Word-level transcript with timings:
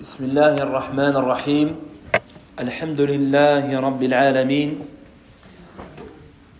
بسم 0.00 0.24
الله 0.24 0.54
الرحمن 0.64 1.12
الرحيم. 1.12 1.76
الحمد 2.56 3.00
لله 3.00 3.80
رب 3.80 4.02
العالمين. 4.02 4.80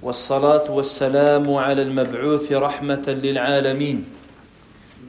والصلاة 0.02 0.68
والسلام 0.68 1.54
على 1.54 1.82
المبعوث 1.88 2.52
رحمة 2.52 3.06
للعالمين. 3.08 4.04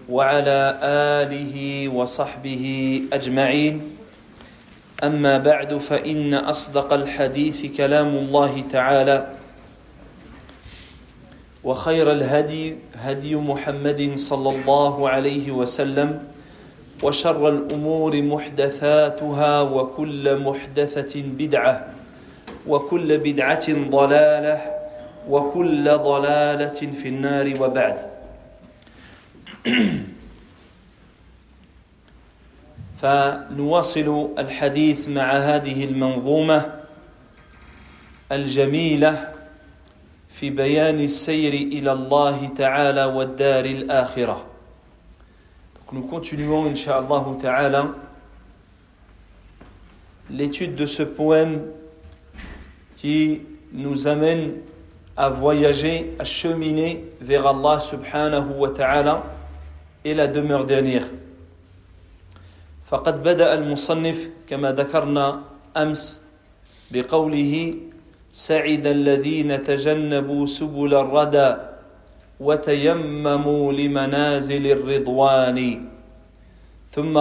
وعلى 0.08 0.80
آله 1.20 1.56
وصحبه 1.92 2.64
أجمعين. 3.14 4.00
أما 5.04 5.38
بعد 5.38 5.78
فإن 5.78 6.32
أصدق 6.34 6.94
الحديث 6.94 7.76
كلام 7.76 8.16
الله 8.16 8.64
تعالى. 8.72 9.28
وخير 11.64 12.12
الهدي 12.12 12.76
هدي 12.96 13.36
محمد 13.36 14.12
صلى 14.16 14.50
الله 14.56 15.10
عليه 15.10 15.52
وسلم. 15.52 16.32
وشر 17.04 17.50
الأمور 17.50 18.22
محدثاتها 18.22 19.62
وكل 19.62 20.38
محدثة 20.40 21.22
بدعة 21.22 21.88
وكل 22.68 23.18
بدعة 23.18 23.90
ضلالة 23.90 24.82
وكل 25.30 25.84
ضلالة 25.98 26.92
في 26.92 27.08
النار 27.08 27.54
وبعد. 27.62 28.12
فنواصل 33.02 34.30
الحديث 34.38 35.08
مع 35.08 35.34
هذه 35.38 35.84
المنظومة 35.84 36.72
الجميلة 38.32 39.34
في 40.34 40.50
بيان 40.50 41.00
السير 41.00 41.54
إلى 41.54 41.92
الله 41.92 42.50
تعالى 42.58 43.06
والدار 43.06 43.66
الآخرة. 43.66 44.51
nous 45.93 46.03
continuons, 46.03 46.67
Inch'Allah 46.67 47.25
Ta'ala, 47.41 47.89
l'étude 50.31 50.75
de 50.75 50.87
ce 50.87 51.03
poème 51.03 51.63
qui 52.97 53.43
nous 53.73 54.09
amène 54.09 54.55
à 55.17 55.29
voyager, 55.29 56.15
à 56.19 56.25
cheminer 56.25 57.05
vers 57.21 57.47
Allah 57.47 57.81
subhanahu 57.81 58.55
wa 58.59 58.71
ta'ala 58.71 59.23
et 60.05 60.15
la 60.15 60.27
demeure 60.27 60.65
dernière. 60.65 61.07
فقد 62.87 63.23
بدأ 63.23 63.55
المصنف 63.55 64.47
كما 64.47 64.73
ذكرنا 64.73 65.43
أمس 65.77 66.23
بقوله 66.91 67.75
سعد 68.33 68.87
الذين 68.87 69.63
تجنبوا 69.63 70.47
سبل 70.47 70.95
الردى 70.95 71.70
وتيمموا 72.41 73.73
لمنازل 73.73 74.67
الرضوان 74.67 75.89
ثم 76.91 77.19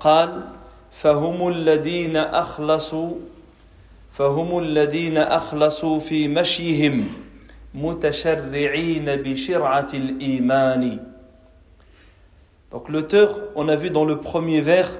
قال 0.00 0.42
فهم 0.90 1.48
الذين 1.48 2.16
أخلصوا 2.16 3.10
فهم 4.12 4.58
الذين 4.58 5.18
أخلصوا 5.18 5.98
في 5.98 6.28
مشيهم 6.28 7.08
متشرعين 7.74 9.04
بشرعة 9.16 9.88
الإيمان 9.94 10.98
Donc 12.72 12.88
l'auteur, 12.88 13.38
on 13.54 13.68
a 13.68 13.76
vu 13.76 13.90
dans 13.90 14.04
le 14.04 14.18
premier 14.18 14.60
vers 14.60 14.90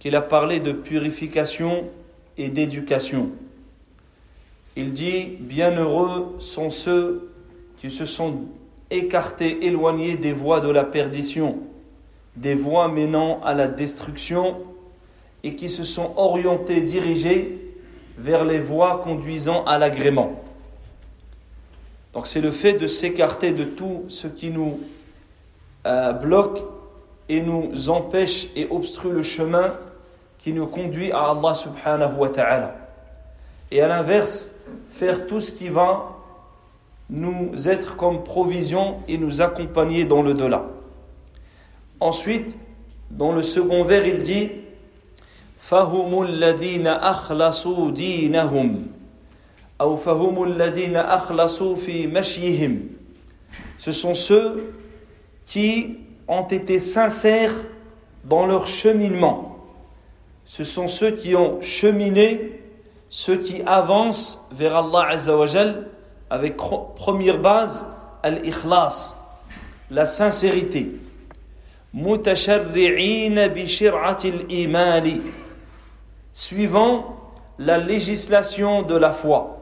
qu'il 0.00 0.16
a 0.16 0.20
parlé 0.20 0.58
de 0.58 0.72
purification 0.72 1.84
et 2.36 2.48
d'éducation. 2.48 3.30
Il 4.76 4.92
dit 4.92 5.36
Bienheureux 5.38 6.36
sont 6.40 6.68
ceux 6.68 7.30
qui 7.80 7.90
se 7.90 8.04
sont 8.04 8.42
écartés, 8.97 9.65
éloignés 9.65 10.15
des 10.15 10.33
voies 10.33 10.59
de 10.59 10.69
la 10.69 10.83
perdition, 10.83 11.59
des 12.35 12.55
voies 12.55 12.87
menant 12.87 13.41
à 13.43 13.53
la 13.53 13.67
destruction, 13.67 14.57
et 15.43 15.55
qui 15.55 15.69
se 15.69 15.83
sont 15.83 16.13
orientés, 16.15 16.81
dirigés 16.81 17.61
vers 18.17 18.45
les 18.45 18.59
voies 18.59 19.01
conduisant 19.03 19.63
à 19.65 19.77
l'agrément. 19.77 20.41
Donc 22.13 22.27
c'est 22.27 22.41
le 22.41 22.51
fait 22.51 22.73
de 22.73 22.87
s'écarter 22.87 23.51
de 23.51 23.65
tout 23.65 24.05
ce 24.07 24.27
qui 24.27 24.49
nous 24.49 24.79
euh, 25.85 26.13
bloque 26.13 26.63
et 27.29 27.41
nous 27.41 27.89
empêche 27.89 28.47
et 28.55 28.67
obstrue 28.69 29.11
le 29.11 29.21
chemin 29.21 29.73
qui 30.39 30.53
nous 30.53 30.65
conduit 30.65 31.11
à 31.11 31.31
Allah 31.31 31.53
subhanahu 31.53 32.15
wa 32.17 32.29
ta'ala. 32.29 32.75
Et 33.69 33.81
à 33.81 33.87
l'inverse, 33.87 34.49
faire 34.91 35.27
tout 35.27 35.41
ce 35.41 35.51
qui 35.51 35.69
va 35.69 36.14
nous 37.08 37.68
être 37.68 37.96
comme 37.96 38.22
provision 38.24 38.98
et 39.08 39.18
nous 39.18 39.42
accompagner 39.42 40.04
dans 40.04 40.22
le 40.22 40.34
delà. 40.34 40.64
Ensuite, 41.98 42.58
dans 43.10 43.32
le 43.32 43.42
second 43.42 43.84
vers, 43.84 44.06
il 44.06 44.22
dit 44.22 44.48
فهم 45.60 46.22
الذين 46.22 46.86
أخلصوا 46.86 47.90
دينهم 47.90 48.86
أو 49.80 49.96
فهم 49.96 50.42
الذين 50.44 50.96
أخلصوا 50.96 51.76
في 51.76 52.06
مشيهم 52.06 52.88
Ce 53.78 53.92
sont 53.92 54.14
ceux 54.14 54.74
qui 55.46 55.96
ont 56.28 56.46
été 56.46 56.78
sincères 56.78 57.54
dans 58.24 58.46
leur 58.46 58.66
cheminement. 58.66 59.56
Ce 60.44 60.64
sont 60.64 60.86
ceux 60.86 61.12
qui 61.12 61.34
ont 61.34 61.60
cheminé, 61.62 62.60
ceux 63.08 63.36
qui 63.38 63.62
avancent 63.64 64.44
vers 64.52 64.76
Allah 64.76 65.08
Azzawajal 65.10 65.86
avec 66.29 66.57
première 66.57 67.39
base 67.39 67.85
al-ikhlas, 68.23 69.17
la 69.91 70.05
sincérité. 70.05 70.91
متشرعين 71.95 73.47
بشرعة 73.47 74.17
الإيمان 74.25 75.21
suivant 76.33 77.15
la 77.57 77.77
législation 77.77 78.81
de 78.81 78.97
la 78.97 79.11
foi. 79.13 79.55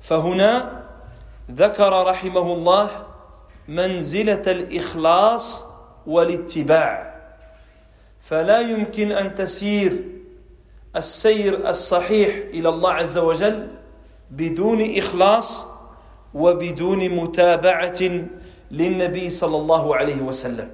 فهنا 0.00 0.82
ذكر 1.50 2.02
رحمه 2.06 2.52
الله 2.52 2.90
منزلة 3.68 4.42
الإخلاص 4.46 5.64
والاتباع 6.06 7.20
فلا 8.20 8.60
يمكن 8.60 9.12
أن 9.12 9.34
تسير 9.34 10.04
السير 10.96 11.68
الصحيح 11.68 12.28
إلى 12.54 12.68
الله 12.68 12.92
عز 12.92 13.18
وجل 13.18 13.68
بدون 14.31 14.97
إخلاص 14.97 15.65
وبدون 16.33 17.09
متابعة 17.09 18.01
للنبي 18.71 19.29
صلى 19.29 19.57
الله 19.57 19.95
عليه 19.95 20.21
وسلم 20.21 20.69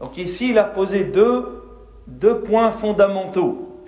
Donc 0.00 0.18
ici, 0.18 0.50
il 0.50 0.58
a 0.58 0.64
posé 0.64 1.04
deux, 1.04 1.62
deux 2.08 2.40
points 2.40 2.72
fondamentaux 2.72 3.80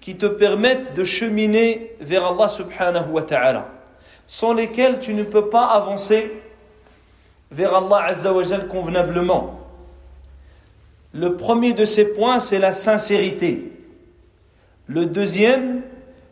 qui 0.00 0.16
te 0.16 0.26
permettent 0.26 0.94
de 0.94 1.02
cheminer 1.02 1.96
vers 2.00 2.24
Allah 2.26 2.48
subhanahu 2.48 3.10
wa 3.10 3.22
ta'ala, 3.22 3.66
sans 4.28 4.52
lesquels 4.52 5.00
tu 5.00 5.14
ne 5.14 5.24
peux 5.24 5.50
pas 5.50 5.66
avancer 5.66 6.30
vers 7.50 7.74
Allah 7.74 8.04
azza 8.04 8.32
wa 8.32 8.44
convenablement. 8.70 9.60
Le 11.12 11.36
premier 11.36 11.72
de 11.72 11.84
ces 11.84 12.04
points, 12.04 12.38
c'est 12.40 12.58
la 12.60 12.72
sincérité. 12.72 13.72
Le 14.86 15.06
deuxième, 15.06 15.82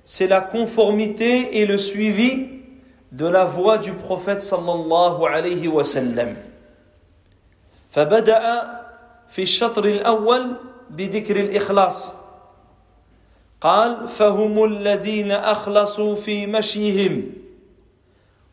c'est 0.08 0.26
la 0.26 0.40
conformité 0.40 1.60
et 1.60 1.66
le 1.66 1.78
suivi 1.78 2.48
de 3.12 3.26
la 3.26 3.44
voix 3.44 3.78
du 3.78 3.92
prophète 3.92 4.42
sallallahu 4.42 5.24
alayhi 5.26 5.68
wa 5.68 5.84
sallam. 5.84 6.36
فبدأ 7.94 8.42
في 9.30 9.42
الشطر 9.42 9.84
الأول 9.84 10.56
بذكر 10.90 11.36
الإخلاص 11.36 12.14
قال 13.60 14.08
فهم 14.08 14.64
الذين 14.64 15.30
أخلصوا 15.32 16.14
في 16.14 16.46
مشيهم 16.46 17.32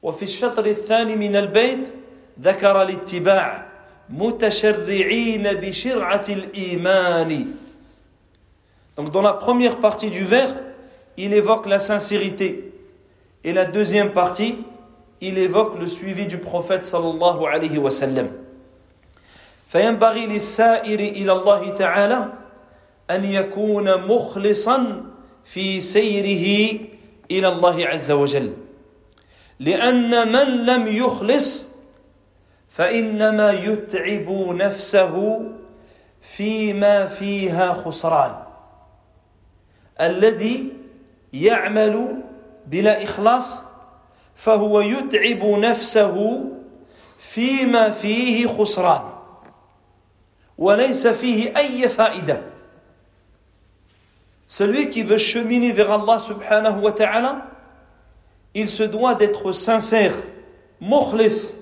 وفي 0.02 0.24
الشطر 0.24 0.66
الثاني 0.66 1.16
من 1.16 1.36
البيت 1.36 1.94
ذكر 2.42 2.82
الاتباع 2.82 3.68
متشرعين 4.10 5.44
بشرعة 5.54 6.26
الإيمان 6.30 7.46
Donc 8.98 9.10
dans 9.12 9.22
la 9.22 9.34
première 9.34 9.78
partie 9.78 10.10
du 10.10 10.24
vers, 10.24 10.54
il 11.18 11.34
évoque 11.34 11.66
la 11.68 11.80
sincérité. 11.80 12.72
Et 13.44 13.54
la 13.54 13.66
deuxième 13.66 14.12
partie, 14.12 14.58
il 15.22 15.38
évoque 15.38 15.80
le 15.80 15.88
suivi 15.88 16.26
du 16.26 16.38
prophète 16.38 16.84
sallallahu 16.84 17.46
alayhi 17.46 17.78
wa 17.78 17.92
sallam. 17.92 18.30
فينبغي 19.72 20.26
للسائر 20.26 21.00
إلى 21.00 21.32
الله 21.32 21.70
تعالى 21.70 22.28
أن 23.12 23.24
يكون 23.24 24.08
مخلصا 24.08 25.04
في 25.46 25.80
سيره 25.80 26.80
إلى 27.32 27.48
الله 27.48 27.88
عز 27.88 28.12
وجل 28.12 28.54
لأن 29.60 30.32
من 30.32 30.66
لم 30.66 30.88
يخلص 30.88 31.72
فإنما 32.70 33.52
يتعب 33.52 34.30
نفسه 34.52 35.42
فيما 36.22 37.06
فيها 37.06 37.74
خسران 37.74 38.36
الذي 40.02 40.75
يعمل 41.34 42.24
بلا 42.68 43.04
إخلاص 43.04 43.62
فهو 44.36 44.82
يتعب 44.82 45.46
نفسه 45.46 46.46
فيما 47.18 47.90
فيه 47.90 48.48
خسران 48.48 49.02
وليس 50.58 51.08
فيه 51.08 51.58
أي 51.58 51.90
فائدة 51.90 52.42
Celui 54.48 54.90
qui 54.90 55.04
veut 55.04 55.18
cheminer 55.18 55.72
vers 55.72 55.90
Allah 55.92 56.20
subhanahu 56.20 56.82
wa 56.82 56.92
ta'ala, 56.92 57.48
il 58.54 58.70
se 58.70 58.84
doit 58.84 59.16
d'être 59.16 59.54
sincère, 59.54 60.14
mukhlis. 60.82 61.54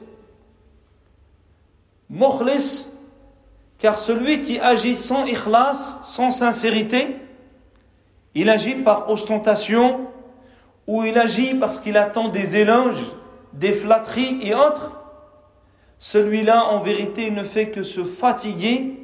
Mukhlis, 2.09 2.87
car 3.77 3.95
celui 3.95 4.41
qui 4.41 4.59
agit 4.59 4.95
sans 4.95 5.25
ikhlas, 5.25 5.99
sans 6.01 6.31
sincérité, 6.31 7.17
il 8.35 8.49
agit 8.49 8.75
par 8.75 9.09
ostentation 9.09 10.07
ou 10.87 11.03
il 11.03 11.17
agit 11.17 11.55
parce 11.55 11.79
qu'il 11.79 11.97
attend 11.97 12.29
des 12.29 12.55
éloges, 12.55 13.03
des 13.53 13.73
flatteries 13.73 14.39
et 14.41 14.53
autres. 14.53 14.97
Celui-là, 15.99 16.65
en 16.65 16.79
vérité, 16.79 17.31
ne 17.31 17.43
fait 17.43 17.69
que 17.69 17.83
se 17.83 18.03
fatiguer 18.03 18.95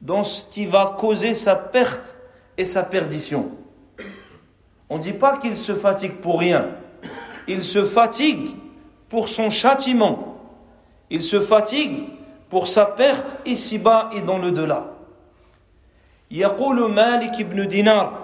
dans 0.00 0.24
ce 0.24 0.44
qui 0.44 0.66
va 0.66 0.96
causer 0.98 1.34
sa 1.34 1.56
perte 1.56 2.16
et 2.56 2.64
sa 2.64 2.82
perdition. 2.82 3.50
On 4.88 4.96
ne 4.96 5.02
dit 5.02 5.12
pas 5.12 5.36
qu'il 5.36 5.56
se 5.56 5.74
fatigue 5.74 6.14
pour 6.16 6.40
rien. 6.40 6.68
Il 7.48 7.62
se 7.62 7.84
fatigue 7.84 8.50
pour 9.08 9.28
son 9.28 9.50
châtiment. 9.50 10.38
Il 11.10 11.22
se 11.22 11.40
fatigue 11.40 12.04
pour 12.48 12.68
sa 12.68 12.86
perte 12.86 13.38
ici-bas 13.44 14.10
et 14.12 14.22
dans 14.22 14.38
le 14.38 14.52
delà. 14.52 14.96
يقول 16.30 16.90
مالك 16.90 17.42
بن 17.42 17.68
دينار 17.68 18.23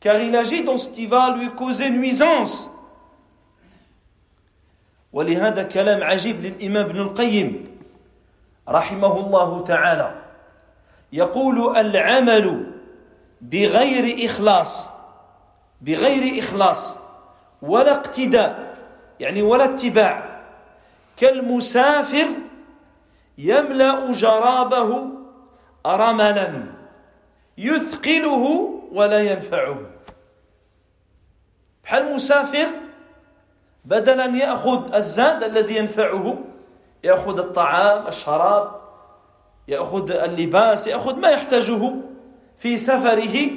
car 0.00 0.20
il 0.20 0.36
agit 0.36 0.62
dans 0.62 0.76
ce 0.76 0.90
qui 0.90 1.06
va 1.06 1.30
lui 1.30 1.50
causer 1.50 1.90
nuisance. 1.90 2.70
ولهذا 5.12 5.62
كلام 5.62 6.02
عجيب 6.02 6.40
للإمام 6.40 6.84
ابن 6.84 7.00
القيم 7.00 7.78
رحمه 8.68 9.20
الله 9.20 9.62
تعالى. 9.64 10.14
يقول 11.12 11.76
العمل 11.76 12.72
بغير 13.40 14.24
إخلاص 14.26 14.90
بغير 15.80 16.38
إخلاص 16.38 16.96
ولا 17.62 17.92
اقتداء 17.92 18.76
يعني 19.20 19.42
ولا 19.42 19.64
اتباع. 19.64 20.42
كالمسافر 21.16 22.26
يملأ 23.38 24.12
جرابه 24.12 25.04
رملا 25.86 26.64
يثقله 27.58 28.74
ولا 28.92 29.18
ينفعه. 29.18 29.78
بحال 31.84 32.14
مسافر 32.14 32.68
بدل 33.84 34.20
أن 34.20 34.36
يأخذ 34.36 34.94
الزاد 34.94 35.42
الذي 35.42 35.76
ينفعه؟ 35.76 36.38
يأخذ 37.04 37.38
الطعام 37.38 38.06
الشراب 38.06 38.80
يأخذ 39.68 40.10
اللباس 40.10 40.86
يأخذ 40.86 41.16
ما 41.16 41.28
يحتاجه 41.28 41.92
في 42.56 42.78
سفره 42.78 43.50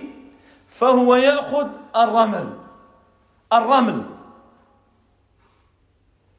فهو 0.68 1.16
يأخذ 1.16 1.68
الرمل. 1.95 2.54
الرمل. 3.54 4.04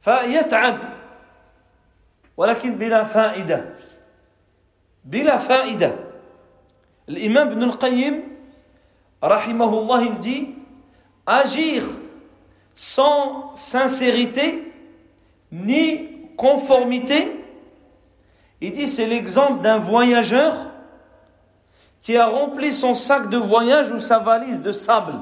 فيتعب. 0.01 0.79
ولكن 2.37 2.75
بلا 2.79 3.05
فائدة. 3.05 3.65
بلا 5.05 5.39
فائدة. 5.39 5.95
الإمام 7.09 7.49
ابن 7.49 7.63
القيم 7.63 8.32
Rahimahullah, 9.23 10.03
il 10.03 10.19
dit 10.19 10.49
Agir 11.25 11.85
sans 12.75 13.55
sincérité 13.55 14.73
ni 15.53 16.09
conformité. 16.37 17.45
Il 18.61 18.73
dit 18.73 18.89
C'est 18.89 19.07
l'exemple 19.07 19.63
d'un 19.63 19.79
voyageur 19.79 20.71
qui 22.01 22.17
a 22.17 22.27
rempli 22.27 22.73
son 22.73 22.95
sac 22.95 23.29
de 23.29 23.37
voyage 23.37 23.93
ou 23.93 24.01
sa 24.01 24.19
valise 24.19 24.61
de 24.61 24.73
sable. 24.73 25.15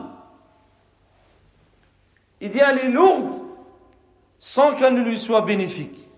Il 2.41 2.49
dit 2.49 2.61
Elle 2.67 2.79
est 2.79 2.89
lourde 2.89 3.35
sans 4.39 4.75
qu'elle 4.75 4.95
ne 4.95 5.03
lui 5.03 5.19
soit 5.19 5.43
bénéfique. 5.43 6.09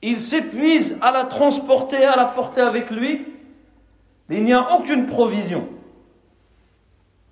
Il 0.00 0.18
s'épuise 0.18 0.96
à 1.02 1.12
la 1.12 1.24
transporter, 1.24 2.04
à 2.06 2.16
la 2.16 2.24
porter 2.24 2.62
avec 2.62 2.90
lui, 2.90 3.26
mais 4.30 4.38
il 4.38 4.44
n'y 4.44 4.54
a 4.54 4.74
aucune 4.74 5.04
provision. 5.04 5.68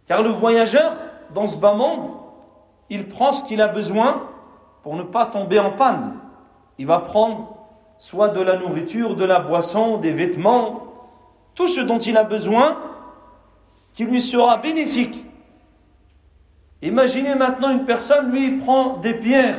Car 0.06 0.22
le 0.22 0.30
voyageur, 0.30 0.92
dans 1.32 1.46
ce 1.46 1.56
bas 1.56 1.74
monde, 1.74 2.10
il 2.90 3.08
prend 3.08 3.32
ce 3.32 3.44
qu'il 3.44 3.60
a 3.60 3.68
besoin 3.68 4.28
pour 4.82 4.96
ne 4.96 5.02
pas 5.02 5.26
tomber 5.26 5.58
en 5.58 5.72
panne. 5.72 6.18
Il 6.78 6.86
va 6.86 6.98
prendre 6.98 7.56
soit 7.98 8.28
de 8.28 8.40
la 8.40 8.56
nourriture, 8.56 9.16
de 9.16 9.24
la 9.24 9.38
boisson, 9.38 9.98
des 9.98 10.10
vêtements, 10.10 10.82
tout 11.54 11.68
ce 11.68 11.80
dont 11.80 11.98
il 11.98 12.16
a 12.16 12.24
besoin 12.24 12.78
qui 13.94 14.04
lui 14.04 14.20
sera 14.20 14.58
bénéfique. 14.58 15.24
Imaginez 16.82 17.34
maintenant 17.34 17.70
une 17.70 17.84
personne, 17.84 18.30
lui, 18.30 18.44
il 18.44 18.58
prend 18.58 18.98
des 18.98 19.14
pierres 19.14 19.56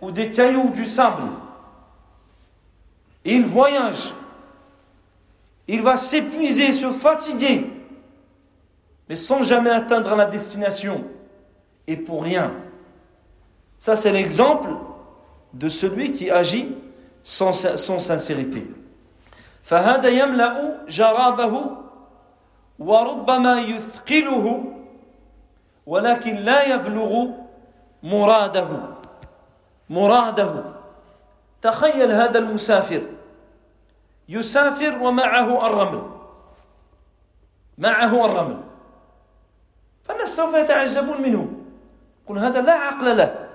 ou 0.00 0.10
des 0.10 0.30
cailloux 0.30 0.68
ou 0.68 0.70
du 0.70 0.84
sable. 0.84 1.22
Et 3.24 3.34
il 3.34 3.44
voyage. 3.44 4.14
Il 5.66 5.82
va 5.82 5.96
s'épuiser, 5.96 6.72
se 6.72 6.90
fatiguer, 6.90 7.69
mais 9.09 9.15
sans 9.15 9.41
jamais 9.43 9.69
atteindre 9.69 10.15
la 10.15 10.25
destination. 10.25 11.03
Et 11.87 11.97
pour 11.97 12.23
rien. 12.23 12.51
Ça, 13.77 13.95
c'est 13.95 14.11
l'exemple 14.11 14.69
de 15.53 15.67
celui 15.67 16.11
qui 16.11 16.31
agit 16.31 16.75
sans, 17.23 17.51
sans 17.51 17.99
sincérité. 17.99 18.65
فهذا 19.63 20.09
يملأ 20.09 20.85
جرابه 20.87 21.61
وربما 22.79 23.61
يثقله 23.61 24.63
ولكن 25.85 26.35
لا 26.35 26.73
يبلغ 26.73 27.27
مراده 28.03 28.67
مراده 29.89 30.63
تخيل 31.61 32.11
هذا 32.11 32.39
المسافر 32.39 33.01
يسافر 34.29 34.97
ومعه 35.01 35.65
الرمل 35.67 36.03
معه 37.77 38.25
الرمل 38.25 38.57
فالناس 40.04 40.36
سوف 40.36 40.54
يتعجبون 40.54 41.22
منه. 41.22 41.52
يقول 42.24 42.38
هذا 42.38 42.60
لا 42.60 42.72
عقل 42.72 43.16
له. 43.16 43.48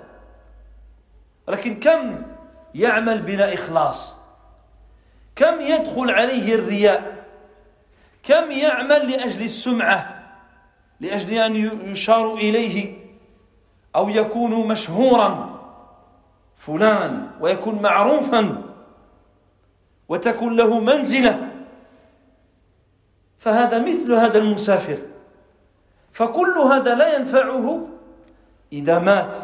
لكن 1.48 1.80
كم 1.80 2.22
يعمل 2.74 3.22
بلا 3.22 3.54
إخلاص؟ 3.54 4.16
كم 5.36 5.60
يدخل 5.60 6.10
عليه 6.10 6.54
الرياء؟ 6.54 7.24
كم 8.22 8.50
يعمل 8.50 9.10
لأجل 9.10 9.42
السمعة؟ 9.44 10.22
لأجل 11.00 11.34
أن 11.34 11.56
يشار 11.90 12.34
إليه؟ 12.34 12.96
أو 13.96 14.08
يكون 14.08 14.68
مشهورا 14.68 15.60
فلان 16.56 17.30
ويكون 17.40 17.82
معروفا 17.82 18.62
وتكون 20.08 20.56
له 20.56 20.80
منزلة؟ 20.80 21.48
فهذا 23.38 23.78
مثل 23.78 24.12
هذا 24.12 24.38
المسافر. 24.38 24.98
فكل 26.16 26.58
هذا 26.58 26.94
لا 26.94 27.16
ينفعه 27.16 27.88
إذا 28.72 28.98
مات. 28.98 29.36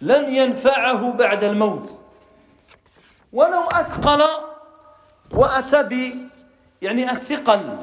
لن 0.00 0.34
ينفعه 0.34 1.12
بعد 1.12 1.44
الموت. 1.44 2.00
ولو 3.32 3.62
أثقل 3.62 4.22
وأتى 5.32 5.82
ب 5.82 6.14
يعني 6.82 7.10
الثقل 7.10 7.78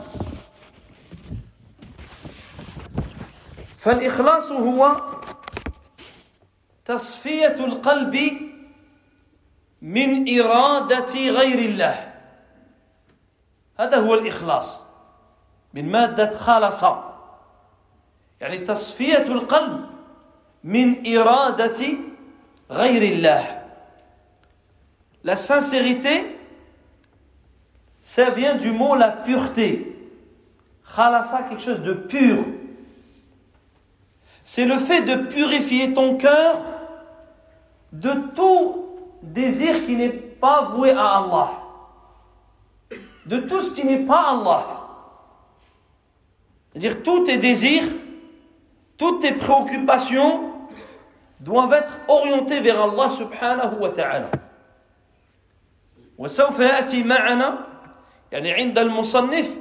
فالإخلاص 3.78 4.52
هو 4.52 5.02
تصفية 6.86 7.56
القلب 7.66 8.18
من 9.82 10.40
إرادة 10.40 11.14
غير 11.14 11.60
الله. 11.60 12.14
هذا 13.80 13.98
هو 13.98 14.14
الإخلاص. 14.14 14.84
من 15.74 15.92
مادة 15.92 16.38
خالص 16.38 16.84
يعني 18.41 18.59
تصفية 18.59 19.23
القلب 19.23 19.87
من 20.65 21.17
إرادة 21.17 21.87
غير 22.71 23.03
الله 23.03 23.59
La 25.25 25.37
sincérité, 25.37 26.37
Ça 28.03 28.31
vient 28.31 28.57
du 28.57 28.73
mot 28.73 28.97
la 28.97 29.11
pureté. 29.11 29.97
Khalasa, 30.95 31.45
quelque 31.45 31.63
chose 31.63 31.81
de 31.81 31.95
pur. 31.95 32.45
C'est 34.45 34.65
le 34.65 34.77
fait 34.77 35.03
de 35.03 35.15
purifier 35.29 35.93
ton 35.93 36.17
cœur 36.17 36.61
de 37.93 38.13
tout 38.35 38.87
désir 39.23 39.87
qui 39.87 39.95
n'est 39.95 40.09
pas 40.09 40.63
voué 40.63 40.91
à 40.91 41.19
Allah. 41.19 41.51
De 43.25 43.39
tout 43.39 43.61
ce 43.61 43.71
qui 43.73 43.87
n'est 43.87 44.05
pas 44.05 44.33
Allah. 44.33 44.67
C'est-à-dire 46.73 47.05
tous 47.05 47.23
tes 47.25 47.39
désirs, 47.39 47.85
toutes 48.98 49.22
tes 49.22 49.34
préoccupations 49.34 50.54
doivent 51.40 51.74
être 51.74 51.94
orientés 52.08 52.60
vers 52.60 52.82
Allah 52.82 53.10
subhanahu 53.10 53.80
wa 53.80 53.90
ta'ala. 53.90 54.30
وسوف 56.18 56.60
يأتي 56.60 57.04
معنا 57.04 57.58
يعني 58.32 58.54
عند 58.54 58.80
المصنف 58.80 59.58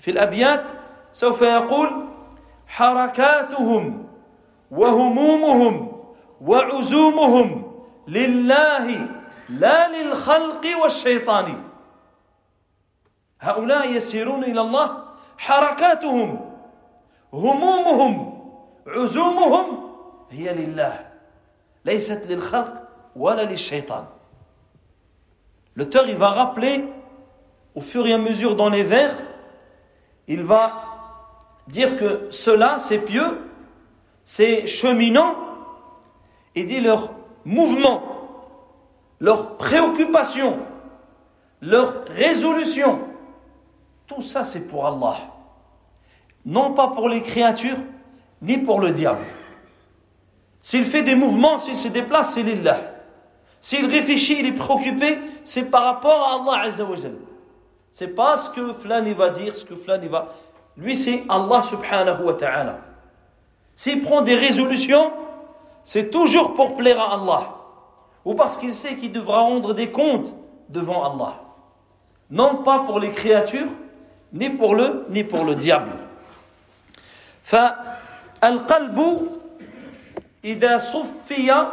في 0.00 0.10
الأبيات 0.10 0.68
سوف 1.12 1.42
يقول 1.42 2.08
حركاتهم 2.66 4.06
وهمومهم 4.70 6.02
وعزومهم 6.40 7.72
لله 8.08 9.06
لا 9.48 10.02
للخلق 10.02 10.66
والشيطان 10.82 11.62
هؤلاء 13.40 13.92
يسيرون 13.92 14.44
إلى 14.44 14.60
الله 14.60 15.04
حركاتهم 15.38 16.49
همومهم 17.33 18.41
عزومهم 18.87 19.91
هي 20.31 20.53
لله 20.53 21.05
ليست 21.85 22.27
للخلق 22.27 22.87
ولا 23.15 23.41
للشيطان 23.41 24.05
L'auteur, 25.77 26.07
il 26.07 26.15
va 26.15 26.29
rappeler 26.29 26.85
au 27.75 27.81
fur 27.81 28.07
et 28.07 28.13
à 28.13 28.17
mesure 28.17 28.55
dans 28.55 28.69
les 28.69 28.83
vers, 28.83 29.13
il 30.27 30.41
va 30.41 30.71
dire 31.67 31.97
que 31.97 32.29
cela, 32.31 32.79
c'est 32.79 32.99
pieux, 32.99 33.41
c'est 34.23 34.67
cheminant, 34.67 35.35
et 36.55 36.63
dit 36.63 36.79
leur 36.79 37.11
mouvement, 37.43 38.03
leur 39.19 39.57
préoccupation, 39.57 40.59
leur 41.61 42.05
résolution, 42.05 43.01
tout 44.07 44.21
ça 44.21 44.45
c'est 44.45 44.61
pour 44.61 44.85
Allah. 44.85 45.17
Non 46.44 46.72
pas 46.72 46.88
pour 46.88 47.08
les 47.08 47.22
créatures, 47.22 47.78
ni 48.42 48.58
pour 48.58 48.80
le 48.80 48.90
diable. 48.90 49.24
S'il 50.62 50.84
fait 50.84 51.02
des 51.02 51.14
mouvements, 51.14 51.58
s'il 51.58 51.74
se 51.74 51.88
déplace, 51.88 52.34
c'est 52.34 52.42
lillah. 52.42 52.80
S'il 53.60 53.86
réfléchit, 53.86 54.38
il 54.40 54.46
est 54.46 54.52
préoccupé, 54.52 55.18
c'est 55.44 55.64
par 55.70 55.84
rapport 55.84 56.22
à 56.22 56.34
Allah 56.34 56.66
Azzawajal. 56.66 57.14
C'est 57.92 58.08
pas 58.08 58.36
ce 58.36 58.50
que 58.50 58.72
Flan 58.72 59.02
va 59.14 59.30
dire, 59.30 59.54
ce 59.54 59.64
que 59.64 59.74
Flan 59.74 60.00
va. 60.08 60.28
Lui, 60.76 60.96
c'est 60.96 61.24
Allah 61.28 61.62
subhanahu 61.62 62.24
wa 62.24 62.34
ta'ala. 62.34 62.78
S'il 63.76 64.00
prend 64.00 64.22
des 64.22 64.34
résolutions, 64.34 65.12
c'est 65.84 66.10
toujours 66.10 66.54
pour 66.54 66.76
plaire 66.76 67.00
à 67.00 67.14
Allah. 67.14 67.56
Ou 68.24 68.34
parce 68.34 68.56
qu'il 68.56 68.72
sait 68.72 68.96
qu'il 68.96 69.12
devra 69.12 69.40
rendre 69.40 69.74
des 69.74 69.90
comptes 69.90 70.34
devant 70.68 71.04
Allah. 71.04 71.40
Non 72.30 72.56
pas 72.62 72.80
pour 72.80 73.00
les 73.00 73.10
créatures, 73.10 73.68
ni 74.32 74.48
pour 74.50 74.74
le, 74.74 75.06
ni 75.10 75.24
pour 75.24 75.44
le 75.44 75.54
diable. 75.54 75.90
فالقلب 77.49 79.27
إذا 80.45 80.77
صفي 80.77 81.65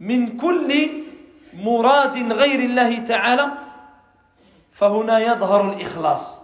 من 0.00 0.36
كل 0.36 0.90
مراد 1.54 2.32
غير 2.32 2.60
الله 2.60 2.98
تعالى 2.98 3.46
فهنا 4.72 5.18
يظهر 5.18 5.72
الإخلاص 5.72 6.40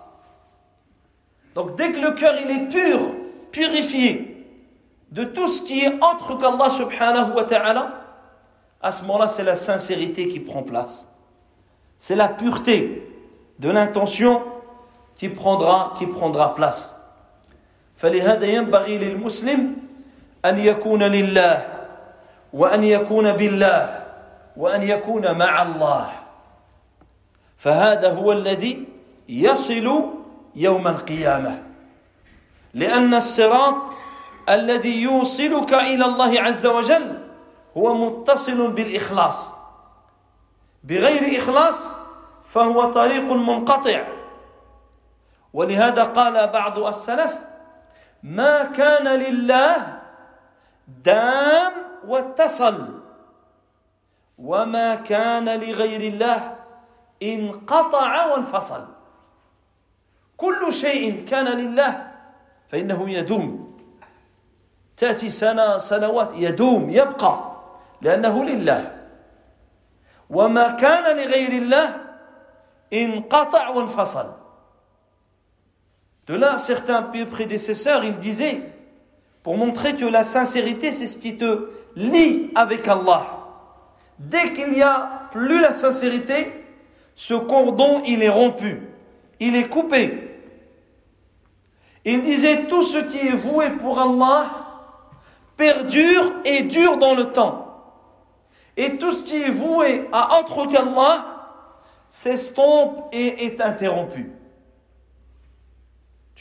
Donc 1.55 1.75
dès 1.77 1.91
que 1.91 1.99
le 1.99 2.13
cœur 2.13 2.35
il 2.39 2.51
est 2.51 2.69
pur, 2.69 3.01
purifié 3.51 4.47
de 5.11 5.25
tout 5.25 5.49
ce 5.49 5.63
qui 5.63 5.81
est 5.81 5.95
autre 6.05 6.39
qu'Allah 6.39 6.69
subhanahu 6.69 7.33
wa 7.35 7.45
ta'ala, 7.45 7.93
à 8.83 8.93
ce 8.93 9.03
moment-là 9.05 9.27
c'est 9.27 9.43
la 9.43 9.55
sincérité 9.55 10.29
qui 10.29 10.39
prend 10.39 10.63
place. 10.63 11.07
C'est 11.99 12.15
la 12.15 12.29
pureté 12.29 13.11
de 13.59 13.71
l'intention 13.71 14.43
qui 15.15 15.31
prendra, 15.31 15.95
qui 15.97 16.07
prendra 16.07 16.55
place. 16.55 16.95
فلهذا 18.02 18.46
ينبغي 18.46 18.98
للمسلم 18.98 19.78
أن 20.46 20.58
يكون 20.58 21.04
لله 21.04 21.68
وأن 22.54 22.84
يكون 22.84 23.32
بالله 23.32 24.04
وأن 24.58 24.84
يكون 24.84 25.38
مع 25.38 25.62
الله. 25.62 26.10
فهذا 27.58 28.14
هو 28.14 28.32
الذي 28.32 28.88
يصل 29.30 30.04
يوم 30.56 30.88
القيامة. 30.88 31.64
لأن 32.74 33.14
الصراط 33.14 33.76
الذي 34.50 35.02
يوصلك 35.02 35.74
إلى 35.74 36.06
الله 36.06 36.42
عز 36.42 36.66
وجل 36.66 37.18
هو 37.78 37.94
متصل 37.94 38.72
بالإخلاص. 38.72 39.54
بغير 40.84 41.38
إخلاص 41.38 41.84
فهو 42.50 42.92
طريق 42.92 43.24
منقطع. 43.24 44.08
ولهذا 45.54 46.04
قال 46.04 46.48
بعض 46.48 46.80
السلف 46.80 47.51
ما 48.24 48.64
كان 48.64 49.08
لله 49.08 50.00
دام 51.04 51.74
واتصل. 52.08 53.02
وما 54.38 54.96
كان 54.96 55.46
لغير 55.50 56.02
الله 56.02 56.56
انقطع 57.24 58.26
وانفصل. 58.26 58.88
كل 60.38 60.74
شيء 60.74 61.26
كان 61.26 61.46
لله 61.46 62.12
فإنه 62.70 63.10
يدوم. 63.10 63.78
تأتي 64.98 65.30
سنة 65.30 65.78
سنوات 65.78 66.32
يدوم 66.36 66.90
يبقى 66.90 67.52
لأنه 68.02 68.46
لله. 68.46 68.98
وما 70.30 70.68
كان 70.68 71.18
لغير 71.18 71.52
الله 71.52 71.98
انقطع 72.94 73.70
وانفصل. 73.70 74.41
De 76.32 76.38
là, 76.38 76.58
certains 76.58 77.02
prédécesseurs, 77.30 78.06
ils 78.06 78.18
disaient, 78.18 78.62
pour 79.44 79.58
montrer 79.58 79.98
que 79.98 80.06
la 80.06 80.24
sincérité, 80.24 80.94
c'est 80.94 81.08
ce 81.08 81.18
qui 81.18 81.36
te 81.36 81.68
lie 81.98 82.52
avec 82.56 82.88
Allah. 82.88 83.50
Dès 84.18 84.54
qu'il 84.54 84.70
n'y 84.72 84.82
a 84.82 85.24
plus 85.32 85.60
la 85.60 85.74
sincérité, 85.74 86.54
ce 87.16 87.34
cordon, 87.34 88.02
il 88.08 88.24
est 88.24 88.30
rompu, 88.30 88.82
il 89.42 89.58
est 89.58 89.68
coupé. 89.68 90.40
Il 92.06 92.22
disait, 92.22 92.68
tout 92.68 92.84
ce 92.84 93.00
qui 93.00 93.28
est 93.28 93.36
voué 93.36 93.70
pour 93.72 94.00
Allah 94.00 94.52
perdure 95.58 96.32
et 96.46 96.62
dure 96.62 96.96
dans 96.96 97.14
le 97.14 97.34
temps. 97.34 97.98
Et 98.78 98.98
tout 98.98 99.12
ce 99.12 99.26
qui 99.26 99.36
est 99.36 99.52
voué 99.52 100.08
à 100.14 100.40
autre 100.40 100.66
qu'Allah 100.68 101.26
s'estompe 102.08 103.10
et 103.12 103.48
est 103.48 103.60
interrompu. 103.60 104.32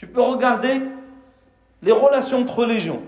Tu 0.01 0.07
peux 0.07 0.23
regarder 0.23 0.81
les 1.83 1.91
relations 1.91 2.39
entre 2.39 2.67
gens. 2.79 3.03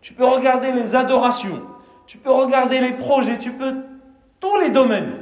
Tu 0.00 0.14
peux 0.14 0.24
regarder 0.24 0.72
les 0.72 0.94
adorations. 0.96 1.60
Tu 2.06 2.16
peux 2.16 2.30
regarder 2.30 2.80
les 2.80 2.92
projets. 2.92 3.36
Tu 3.36 3.52
peux 3.52 3.74
tous 4.40 4.56
les 4.56 4.70
domaines. 4.70 5.12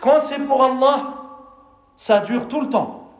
Quand 0.00 0.20
c'est 0.22 0.40
pour 0.40 0.64
Allah, 0.64 1.14
ça 1.94 2.18
dure 2.18 2.48
tout 2.48 2.60
le 2.60 2.68
temps. 2.68 3.12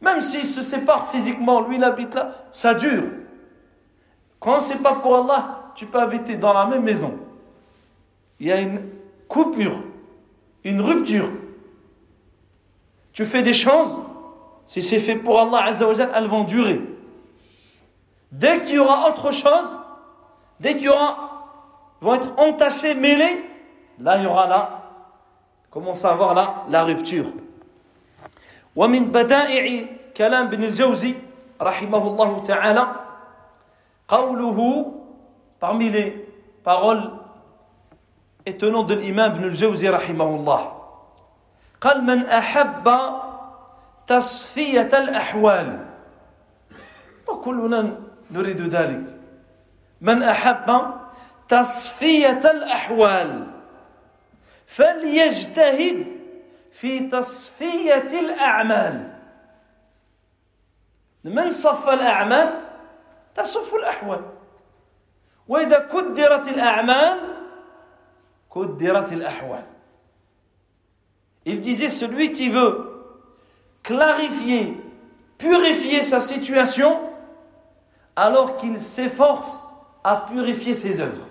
Même 0.00 0.22
s'il 0.22 0.46
se 0.46 0.62
sépare 0.62 1.10
physiquement, 1.10 1.60
lui 1.60 1.76
il 1.76 1.84
habite 1.84 2.14
là, 2.14 2.46
ça 2.50 2.72
dure. 2.72 3.04
Quand 4.40 4.60
c'est 4.60 4.82
pas 4.82 4.94
pour 4.94 5.14
Allah, 5.14 5.72
tu 5.74 5.84
peux 5.84 6.00
habiter 6.00 6.36
dans 6.36 6.54
la 6.54 6.64
même 6.64 6.84
maison. 6.84 7.12
Il 8.40 8.46
y 8.46 8.52
a 8.52 8.60
une 8.60 8.80
coupure, 9.28 9.76
une 10.64 10.80
rupture. 10.80 11.30
Tu 13.12 13.26
fais 13.26 13.42
des 13.42 13.52
choses, 13.52 14.00
si 14.65 14.83
c'est 14.83 14.99
fait 14.99 15.15
pour 15.15 15.39
Allah 15.39 15.63
Azzawajal, 15.65 16.11
elles 16.13 16.27
vont 16.27 16.43
durer. 16.43 16.79
Dès 18.31 18.61
qu'il 18.61 18.75
y 18.75 18.79
aura 18.79 19.09
autre 19.09 19.31
chose, 19.31 19.79
dès 20.59 20.73
qu'il 20.75 20.83
y 20.83 20.89
aura, 20.89 21.47
vont 22.01 22.13
être 22.13 22.31
entachés, 22.37 22.93
mêlés, 22.93 23.43
là 23.99 24.17
il 24.17 24.23
y 24.23 24.27
aura 24.27 24.47
là, 24.47 24.81
commence 25.71 26.05
à 26.05 26.11
avoir 26.11 26.33
là 26.33 26.65
la 26.69 26.83
rupture. 26.83 27.31
ومن 28.75 29.11
بدائع 29.11 29.85
كلام 30.17 30.45
ابن 30.47 30.63
الجوزي 30.63 31.15
رحمه 31.61 32.03
الله 32.07 32.43
تعالى 32.43 32.85
قوله 34.07 34.59
parmi 35.59 35.89
les 35.89 36.25
paroles 36.63 37.11
étonnantes 38.45 38.87
de 38.87 38.95
l'imam 38.95 39.31
ابن 39.31 39.43
الجوزي 39.43 39.89
رحمه 39.89 40.25
الله 40.25 40.71
قال 41.81 42.03
من 42.05 42.25
أحب 42.25 42.87
تصفية 44.06 44.90
الأحوال. 44.92 45.86
وكلنا 47.28 48.00
نريد 48.30 48.60
ذلك. 48.60 49.18
من 50.00 50.22
أحب 50.22 50.94
تصفية 51.48 52.40
الأحوال 52.50 53.46
فليجتهد 54.66 56.06
في 56.72 57.08
تصفية 57.08 58.20
الأعمال. 58.20 59.14
من 61.24 61.50
صف 61.50 61.88
الأعمال؟ 61.88 62.60
تصف 63.34 63.74
الأحوال. 63.74 64.24
وإذا 65.48 65.78
كدرت 65.78 66.48
الأعمال 66.48 67.18
كدرت 68.54 69.12
الأحوال. 69.12 69.64
Il 71.46 71.60
disait 71.60 71.90
celui 71.90 72.32
qui 72.32 72.48
veut 72.48 72.83
clarifier, 73.83 74.77
purifier 75.37 76.03
sa 76.03 76.21
situation, 76.21 76.99
alors 78.15 78.57
qu'il 78.57 78.79
s'efforce 78.79 79.59
à 80.03 80.17
purifier 80.17 80.75
ses 80.75 81.01
œuvres. 81.01 81.27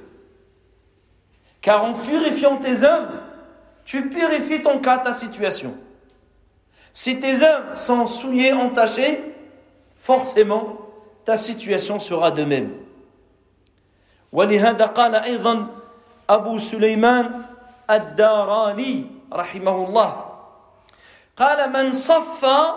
Car 1.61 1.85
en 1.85 1.95
purifiant 1.95 2.57
tes 2.57 2.83
œuvres, 2.83 3.13
tu 3.85 4.09
purifies 4.09 4.63
ton 4.63 4.79
cas, 4.79 4.99
ta 4.99 5.13
situation. 5.13 5.75
Si 6.93 7.19
tes 7.19 7.43
œuvres 7.43 7.77
sont 7.77 8.07
souillées, 8.07 8.53
entachées, 8.53 9.35
forcément, 10.03 10.79
ta 11.25 11.37
situation 11.37 11.99
sera 11.99 12.31
de 12.31 12.45
même. 12.45 12.71
ولهذا 14.33 14.87
قال 14.87 15.15
أيضا 15.15 15.67
أبو 16.31 16.59
سليمان 16.59 17.43
الداراني 17.91 19.07
رحمه 19.33 19.85
الله 19.89 20.32
قال 21.38 21.74
من 21.74 21.92
صفى 21.92 22.74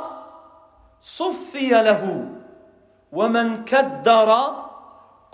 صفي 1.03 1.69
له 1.69 2.29
ومن 3.13 3.65
كدر 3.65 4.57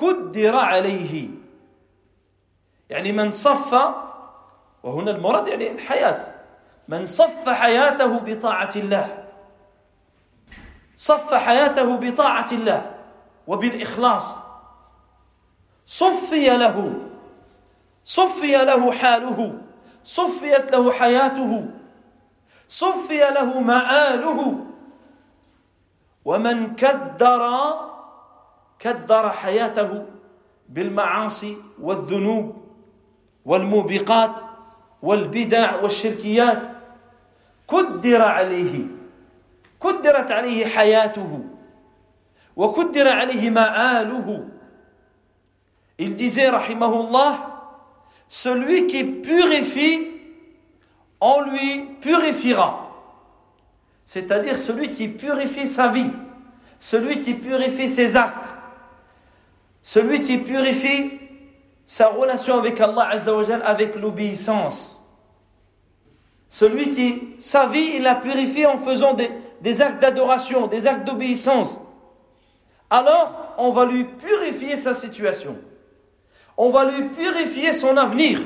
كدر 0.01 0.57
عليه. 0.57 1.29
يعني 2.91 3.13
من 3.13 3.31
صفى 3.31 3.95
وهنا 4.83 5.11
المراد 5.11 5.49
يعني 5.49 5.71
الحياة. 5.73 6.35
من 6.89 7.07
صف 7.07 7.49
حياته 7.49 8.19
بطاعة 8.19 8.73
الله. 8.77 9.25
صف 10.97 11.35
حياته 11.35 11.97
بطاعة 11.97 12.49
الله 12.53 12.95
وبالإخلاص. 13.47 14.39
صفي 15.87 16.49
له. 16.57 16.95
صفي 18.05 18.57
له 18.57 18.93
حاله. 18.93 19.59
صفيت 20.05 20.73
له 20.73 20.93
حياته. 20.93 21.69
صفي 22.73 23.21
له 23.21 23.61
مآله. 23.61 24.39
ومن 26.25 26.75
كدر 26.75 27.43
كدر 28.79 29.31
حياته 29.31 30.07
بالمعاصي 30.69 31.57
والذنوب 31.81 32.47
والموبقات 33.45 34.37
والبدع 35.03 35.77
والشركيات. 35.83 36.63
كدر 37.69 38.23
عليه 38.23 38.87
كدرت 39.83 40.33
عليه 40.33 40.67
حياته 40.67 41.45
وكدر 42.57 43.09
عليه 43.09 43.51
مآله. 43.51 44.49
Il 45.99 46.15
disait, 46.15 46.49
rahimahullah, 46.49 47.61
celui 48.29 48.87
qui 48.87 49.05
purifie, 49.05 50.12
on 51.23 51.41
lui 51.43 51.85
purifiera. 52.01 52.91
C'est-à-dire 54.05 54.59
celui 54.59 54.91
qui 54.91 55.07
purifie 55.09 55.69
sa 55.69 55.89
vie, 55.89 56.11
celui 56.81 57.21
qui 57.21 57.35
purifie 57.35 57.89
ses 57.89 58.17
actes, 58.17 58.57
celui 59.81 60.21
qui 60.21 60.39
purifie 60.39 61.13
sa 61.87 62.09
relation 62.09 62.59
avec 62.59 62.81
Allah 62.81 63.11
avec 63.65 63.95
l'obéissance. 63.95 64.99
Celui 66.51 66.91
qui, 66.91 67.37
sa 67.39 67.67
vie, 67.67 67.93
il 67.97 68.03
la 68.03 68.17
purifie 68.17 68.67
en 68.67 68.79
faisant 68.79 69.15
des 69.15 69.81
actes 69.81 70.03
d'adoration, 70.03 70.67
des 70.67 70.87
actes 70.87 71.07
d'obéissance. 71.07 71.81
Alors, 72.91 73.55
on 73.59 73.71
va 73.71 73.87
lui 73.87 74.05
purifier 74.05 74.77
sa 74.77 74.93
situation 74.93 75.57
on 76.57 76.71
va 76.71 76.85
lui 76.85 77.09
purifier 77.09 77.73
son 77.73 77.97
avenir. 77.97 78.41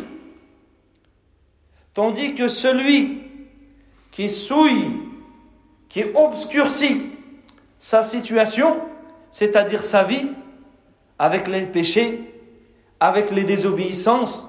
Tandis 1.97 2.35
que 2.35 2.47
celui 2.47 3.23
qui 4.11 4.29
souille, 4.29 5.01
qui 5.89 6.05
obscurcit 6.15 7.01
sa 7.79 8.05
situation, 8.05 8.77
c'est-à-dire 9.31 9.83
sa 9.83 10.03
vie, 10.03 10.27
avec 11.19 11.49
les 11.49 11.63
péchés, 11.63 12.35
avec 13.01 13.31
les 13.31 13.45
désobéissances, 13.45 14.47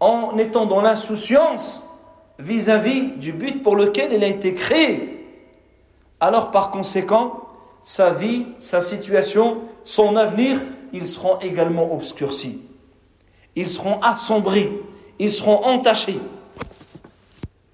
en 0.00 0.36
étant 0.38 0.66
dans 0.66 0.80
l'insouciance 0.80 1.84
vis-à-vis 2.40 3.12
du 3.12 3.32
but 3.32 3.62
pour 3.62 3.76
lequel 3.76 4.12
il 4.12 4.24
a 4.24 4.26
été 4.26 4.52
créé, 4.52 5.24
alors 6.18 6.50
par 6.50 6.72
conséquent, 6.72 7.44
sa 7.84 8.10
vie, 8.10 8.44
sa 8.58 8.80
situation, 8.80 9.58
son 9.84 10.16
avenir 10.16 10.60
ils 10.92 11.06
seront 11.06 11.38
également 11.38 11.94
obscurcis. 11.94 12.60
Ils 13.54 13.68
seront 13.68 14.00
assombris, 14.00 14.68
ils 15.20 15.30
seront 15.30 15.64
entachés. 15.64 16.18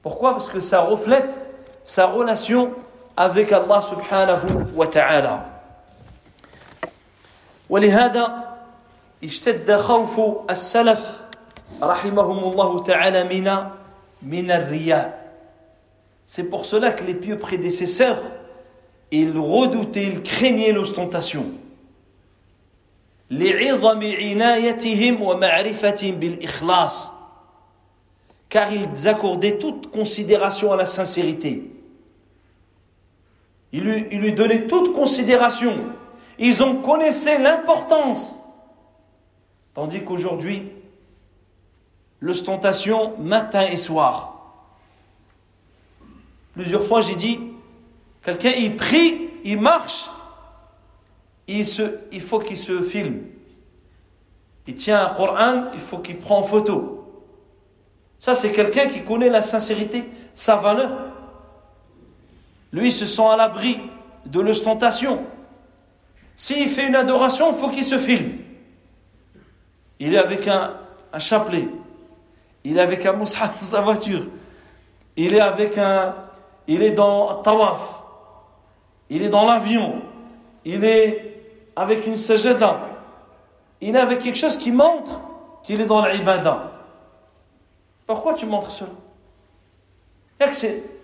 Pourquoi 0.06 0.32
Parce 0.32 0.50
que 0.50 0.60
ça 0.60 0.82
reflète 0.82 1.40
sa 1.84 2.08
relation 2.08 2.72
avec 3.18 3.52
Allah 3.52 3.82
subhanahu 3.82 4.74
wa 4.76 4.88
ta'ala. 4.88 5.46
ولهذا 7.70 8.58
اشتد 9.24 9.76
خوف 9.78 10.22
السلف 10.50 11.22
رحمهم 11.82 12.52
الله 12.52 12.84
تعالى 12.84 13.24
من 13.24 13.68
من 14.22 14.52
الرياء 14.52 15.22
C'est 16.26 16.44
pour 16.44 16.66
cela 16.66 16.92
que 16.92 17.04
les 17.04 17.14
pieux 17.14 17.38
prédécesseurs, 17.38 18.22
ils 19.12 19.38
redoutaient, 19.38 20.04
ils 20.04 20.24
craignaient 20.24 20.72
l'ostentation. 20.72 21.46
لعظم 23.32 24.04
عنايتهم 24.04 25.22
ومعرفتهم 25.22 26.16
بالإخلاص 26.16 27.12
car 28.57 28.73
ils 28.73 29.07
accordaient 29.07 29.59
toute 29.59 29.91
considération 29.91 30.73
à 30.73 30.77
la 30.77 30.87
sincérité. 30.87 31.71
Ils 33.71 33.83
lui, 33.83 34.33
donnaient 34.33 34.67
toute 34.67 34.95
considération. 34.95 35.75
Ils 36.39 36.63
ont 36.63 36.77
connaissé 36.77 37.37
l'importance. 37.37 38.39
Tandis 39.75 40.03
qu'aujourd'hui, 40.05 40.73
l'ostentation 42.21 43.19
matin 43.19 43.67
et 43.67 43.77
soir. 43.77 44.55
Plusieurs 46.55 46.85
fois 46.85 47.03
j'ai 47.03 47.15
dit, 47.15 47.39
quelqu'un 48.23 48.53
il 48.53 48.75
prie, 48.75 49.29
il 49.45 49.61
marche, 49.61 50.09
il 51.47 51.63
faut 52.23 52.39
qu'il 52.39 52.57
se 52.57 52.81
filme. 52.81 53.21
Il 54.67 54.77
tient 54.77 55.05
un 55.05 55.13
Coran, 55.13 55.65
il 55.75 55.79
faut 55.79 55.99
qu'il 55.99 56.17
prenne 56.17 56.43
photo. 56.43 56.96
Ça, 58.19 58.35
c'est 58.35 58.53
quelqu'un 58.53 58.87
qui 58.87 59.03
connaît 59.03 59.29
la 59.29 59.43
sincérité, 59.43 60.05
sa 60.35 60.57
valeur. 60.57 60.91
Lui, 62.73 62.93
se 62.93 63.07
sent 63.07 63.23
à 63.23 63.37
l'abri 63.37 63.81
de 64.25 64.41
l'ostentation. 64.41 65.25
S'il 66.37 66.69
fait 66.69 66.87
une 66.87 66.97
adoration, 66.97 67.53
il 67.53 67.59
faut 67.59 67.69
qu'il 67.69 67.85
se 67.85 67.99
filme. 67.99 68.33
Il 69.99 70.15
est 70.15 70.19
avec 70.19 70.47
un, 70.49 70.75
chapelet. 71.19 71.69
Il 72.65 72.77
est 72.77 72.81
avec 72.81 73.07
un 73.07 73.13
moussa 73.13 73.49
dans 73.49 73.59
sa 73.59 73.81
voiture. 73.81 74.23
Il 75.17 75.35
est 75.35 75.41
avec 75.41 75.79
un. 75.79 76.15
Il 76.67 76.83
est 76.83 76.91
dans 76.91 77.43
tawaf. 77.43 77.81
Il 79.09 79.23
est 79.23 79.29
dans 79.29 79.47
l'avion. 79.47 80.03
Il 80.65 80.85
est 80.85 81.37
avec 81.77 82.07
une 82.07 82.17
sajada, 82.17 82.81
il 83.83 83.95
est 83.95 84.01
avec 84.01 84.21
quelque 84.21 84.39
chose 84.39 84.57
qui 84.57 84.73
montre 84.73 85.21
qu'il 85.63 85.81
est 85.81 85.85
dans 85.85 86.05
l'ibada. 86.05 86.73
Pourquoi 88.06 88.34
tu 88.34 88.46
montres 88.46 88.72
cela 88.72 88.92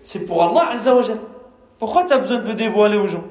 C'est 0.02 0.20
pour 0.20 0.42
Allah 0.42 0.70
Azzawajal. 0.72 1.18
Pourquoi 1.78 2.04
tu 2.04 2.12
as 2.12 2.18
besoin 2.18 2.38
de 2.38 2.48
le 2.48 2.54
dévoiler 2.54 2.96
aux 2.96 3.06
gens 3.06 3.24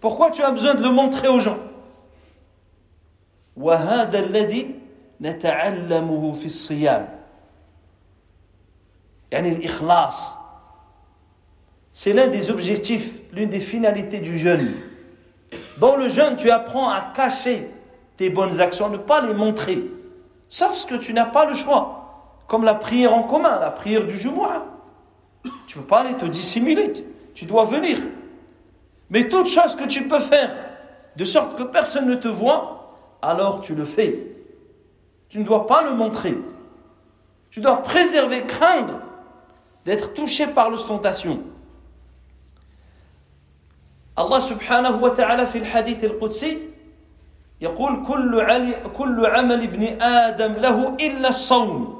Pourquoi 0.00 0.30
tu 0.30 0.42
as 0.42 0.50
besoin 0.50 0.74
de 0.74 0.82
le 0.82 0.90
montrer 0.90 1.28
aux 1.28 1.40
gens 1.40 1.58
وهذا 3.56 4.18
الذي 4.18 4.74
نتعلمه 5.20 6.32
في 6.32 6.46
الصيام 6.46 7.08
يعني 9.32 9.48
الإخلاص 9.48 10.38
c'est 11.92 12.12
l'un 12.12 12.28
des 12.28 12.48
objectifs 12.48 13.10
l'une 13.32 13.48
des 13.50 13.60
finalités 13.60 14.20
du 14.20 14.38
jeûne 14.38 14.72
dans 15.78 15.96
le 15.96 16.08
jeûne, 16.08 16.36
tu 16.36 16.50
apprends 16.50 16.90
à 16.90 17.12
cacher 17.16 17.70
tes 18.16 18.28
bonnes 18.28 18.60
actions, 18.60 18.90
ne 18.90 18.98
pas 18.98 19.22
les 19.22 19.34
montrer. 19.34 19.82
Sauf 20.48 20.74
ce 20.74 20.86
que 20.86 20.96
tu 20.96 21.14
n'as 21.14 21.24
pas 21.26 21.46
le 21.46 21.54
choix. 21.54 22.03
Comme 22.46 22.64
la 22.64 22.74
prière 22.74 23.14
en 23.14 23.22
commun, 23.24 23.58
la 23.60 23.70
prière 23.70 24.04
du 24.04 24.16
Jumu'ah. 24.16 24.64
Tu 25.66 25.78
ne 25.78 25.82
peux 25.82 25.88
pas 25.88 26.00
aller 26.00 26.14
te 26.14 26.26
dissimuler. 26.26 26.92
Tu 27.34 27.44
dois 27.44 27.64
venir. 27.64 27.98
Mais 29.08 29.28
toute 29.28 29.46
chose 29.46 29.76
que 29.76 29.84
tu 29.84 30.08
peux 30.08 30.18
faire, 30.18 30.54
de 31.16 31.24
sorte 31.24 31.56
que 31.56 31.62
personne 31.62 32.06
ne 32.06 32.14
te 32.14 32.28
voit, 32.28 32.96
alors 33.22 33.60
tu 33.60 33.74
le 33.74 33.84
fais. 33.84 34.26
Tu 35.28 35.38
ne 35.38 35.44
dois 35.44 35.66
pas 35.66 35.82
le 35.82 35.94
montrer. 35.94 36.36
Tu 37.50 37.60
dois 37.60 37.82
préserver, 37.82 38.42
craindre 38.46 39.00
d'être 39.84 40.14
touché 40.14 40.46
par 40.46 40.70
l'ostentation. 40.70 41.42
Allah 44.16 44.40
subhanahu 44.40 45.00
wa 45.00 45.10
ta'ala 45.10 45.46
في 45.46 45.58
الحديث 45.58 46.04
القدسي 46.04 46.58
يقول 47.60 48.06
كل 48.06 48.40
علي 48.40 48.74
كل 48.98 49.26
عمل 49.26 49.62
ابن 49.62 50.02
آدم 50.02 50.52
له 50.52 50.96
إلا 51.00 51.28
الصوم 51.28 51.93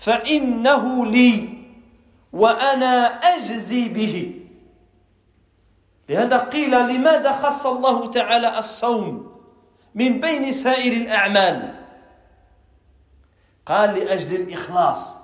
فإنه 0.00 1.06
لي 1.06 1.48
وأنا 2.32 3.06
أجزي 3.06 3.88
به. 3.88 4.40
لهذا 6.08 6.38
قيل 6.38 6.70
لماذا 6.70 7.32
خص 7.32 7.66
الله 7.66 8.10
تعالى 8.10 8.58
الصوم 8.58 9.40
من 9.94 10.20
بين 10.20 10.52
سائر 10.52 10.92
الأعمال؟ 10.92 11.74
قال 13.66 13.94
لأجل 13.94 14.40
الإخلاص. 14.40 15.20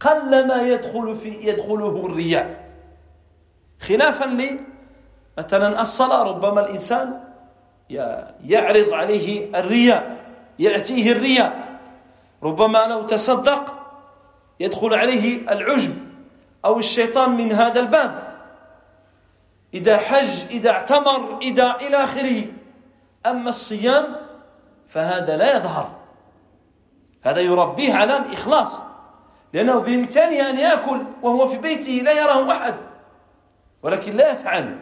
قل 0.00 0.46
ما 0.48 0.62
يدخل 0.62 1.14
في 1.16 1.28
يدخله 1.28 2.06
الرياء 2.06 2.70
خلافا 3.80 4.24
لي 4.24 4.60
مثلا 5.38 5.80
الصلاة 5.80 6.22
ربما 6.22 6.60
الإنسان 6.60 7.20
يعرض 8.44 8.92
عليه 8.92 9.58
الرياء 9.60 10.24
يأتيه 10.58 11.12
الرياء 11.12 11.73
ربما 12.44 12.86
لو 12.86 13.02
تصدق 13.02 13.74
يدخل 14.60 14.94
عليه 14.94 15.52
العجب 15.52 15.94
أو 16.64 16.78
الشيطان 16.78 17.30
من 17.30 17.52
هذا 17.52 17.80
الباب. 17.80 18.34
إذا 19.74 19.96
حج 19.96 20.46
إذا 20.50 20.70
اعتمر 20.70 21.38
إذا 21.42 21.76
إلى 21.80 21.96
آخره. 21.96 22.44
أما 23.26 23.48
الصيام 23.48 24.16
فهذا 24.88 25.36
لا 25.36 25.56
يظهر. 25.56 25.90
هذا 27.22 27.40
يربيه 27.40 27.94
على 27.94 28.16
الإخلاص. 28.16 28.82
لأنه 29.52 29.78
بإمكانه 29.78 30.50
أن 30.50 30.58
يأكل 30.58 31.00
وهو 31.22 31.46
في 31.46 31.58
بيته 31.58 31.92
لا 31.92 32.12
يراه 32.12 32.52
أحد. 32.52 32.74
ولكن 33.82 34.16
لا 34.16 34.32
يفعل. 34.32 34.78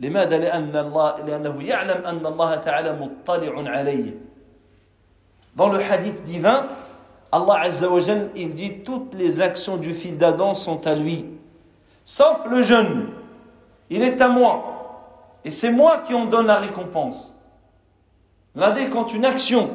لماذا؟ 0.00 0.38
لأن 0.38 0.76
الله 0.76 1.16
لأنه 1.16 1.62
يعلم 1.62 2.06
أن 2.06 2.26
الله 2.26 2.56
تعالى 2.56 2.92
مطلع 2.92 3.70
عليه. 3.70 4.29
Dans 5.56 5.68
le 5.68 5.82
hadith 5.82 6.22
divin, 6.22 6.66
Allah 7.32 7.60
Azza 7.60 7.88
wa 7.88 8.00
Jal, 8.00 8.30
il 8.34 8.54
dit 8.54 8.80
toutes 8.84 9.14
les 9.14 9.40
actions 9.40 9.76
du 9.76 9.94
fils 9.94 10.18
d'Adam 10.18 10.54
sont 10.54 10.86
à 10.86 10.94
lui, 10.94 11.26
sauf 12.04 12.44
le 12.48 12.62
jeûne. 12.62 13.08
Il 13.88 14.02
est 14.02 14.20
à 14.20 14.28
moi. 14.28 14.76
Et 15.44 15.50
c'est 15.50 15.70
moi 15.70 16.02
qui 16.06 16.14
en 16.14 16.26
donne 16.26 16.46
la 16.46 16.56
récompense. 16.56 17.34
Regardez, 18.54 18.88
quand 18.88 19.12
une 19.14 19.24
action, 19.24 19.70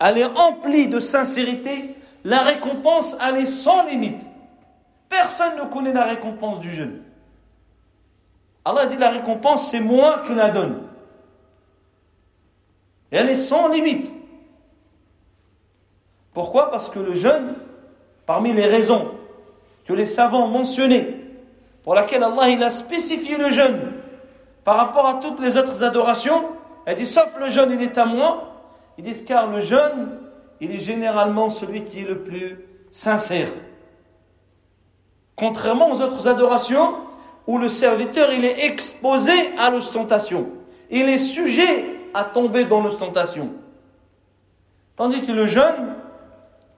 elle 0.00 0.18
est 0.18 0.24
emplie 0.24 0.88
de 0.88 0.98
sincérité, 0.98 1.96
la 2.24 2.42
récompense, 2.42 3.16
elle 3.20 3.36
est 3.36 3.46
sans 3.46 3.86
limite. 3.86 4.26
Personne 5.08 5.56
ne 5.56 5.64
connaît 5.64 5.92
la 5.92 6.04
récompense 6.04 6.58
du 6.60 6.70
jeûne. 6.70 7.02
Allah 8.64 8.86
dit 8.86 8.96
la 8.96 9.10
récompense, 9.10 9.70
c'est 9.70 9.80
moi 9.80 10.22
qui 10.26 10.34
la 10.34 10.48
donne. 10.48 10.82
Et 13.12 13.16
elle 13.16 13.28
est 13.28 13.34
sans 13.36 13.68
limite. 13.68 14.12
Pourquoi? 16.34 16.70
Parce 16.70 16.88
que 16.88 16.98
le 16.98 17.14
jeûne, 17.14 17.54
parmi 18.26 18.52
les 18.52 18.66
raisons 18.66 19.12
que 19.86 19.92
les 19.92 20.04
savants 20.04 20.46
ont 20.46 20.48
mentionnées, 20.48 21.20
pour 21.84 21.94
laquelle 21.94 22.24
Allah 22.24 22.66
a 22.66 22.70
spécifié 22.70 23.36
le 23.36 23.50
jeûne 23.50 23.92
par 24.64 24.76
rapport 24.76 25.06
à 25.06 25.14
toutes 25.14 25.40
les 25.40 25.56
autres 25.56 25.84
adorations, 25.84 26.44
elle 26.86 26.96
dit 26.96 27.06
sauf 27.06 27.28
le 27.38 27.48
jeûne, 27.48 27.70
il 27.72 27.82
est 27.82 27.96
à 27.96 28.04
moi. 28.04 28.50
Ils 28.98 29.04
disent 29.04 29.24
car 29.24 29.50
le 29.50 29.60
jeûne, 29.60 30.18
il 30.60 30.70
est 30.72 30.78
généralement 30.78 31.48
celui 31.48 31.84
qui 31.84 32.00
est 32.00 32.08
le 32.08 32.22
plus 32.22 32.58
sincère. 32.90 33.48
Contrairement 35.36 35.90
aux 35.90 36.00
autres 36.00 36.28
adorations, 36.28 36.94
où 37.46 37.58
le 37.58 37.68
serviteur 37.68 38.32
il 38.32 38.44
est 38.44 38.64
exposé 38.64 39.32
à 39.58 39.70
l'ostentation. 39.70 40.48
Il 40.90 41.08
est 41.08 41.18
sujet 41.18 41.84
à 42.14 42.24
tomber 42.24 42.64
dans 42.64 42.80
l'ostentation. 42.80 43.50
Tandis 44.96 45.26
que 45.26 45.32
le 45.32 45.46
jeune, 45.46 45.94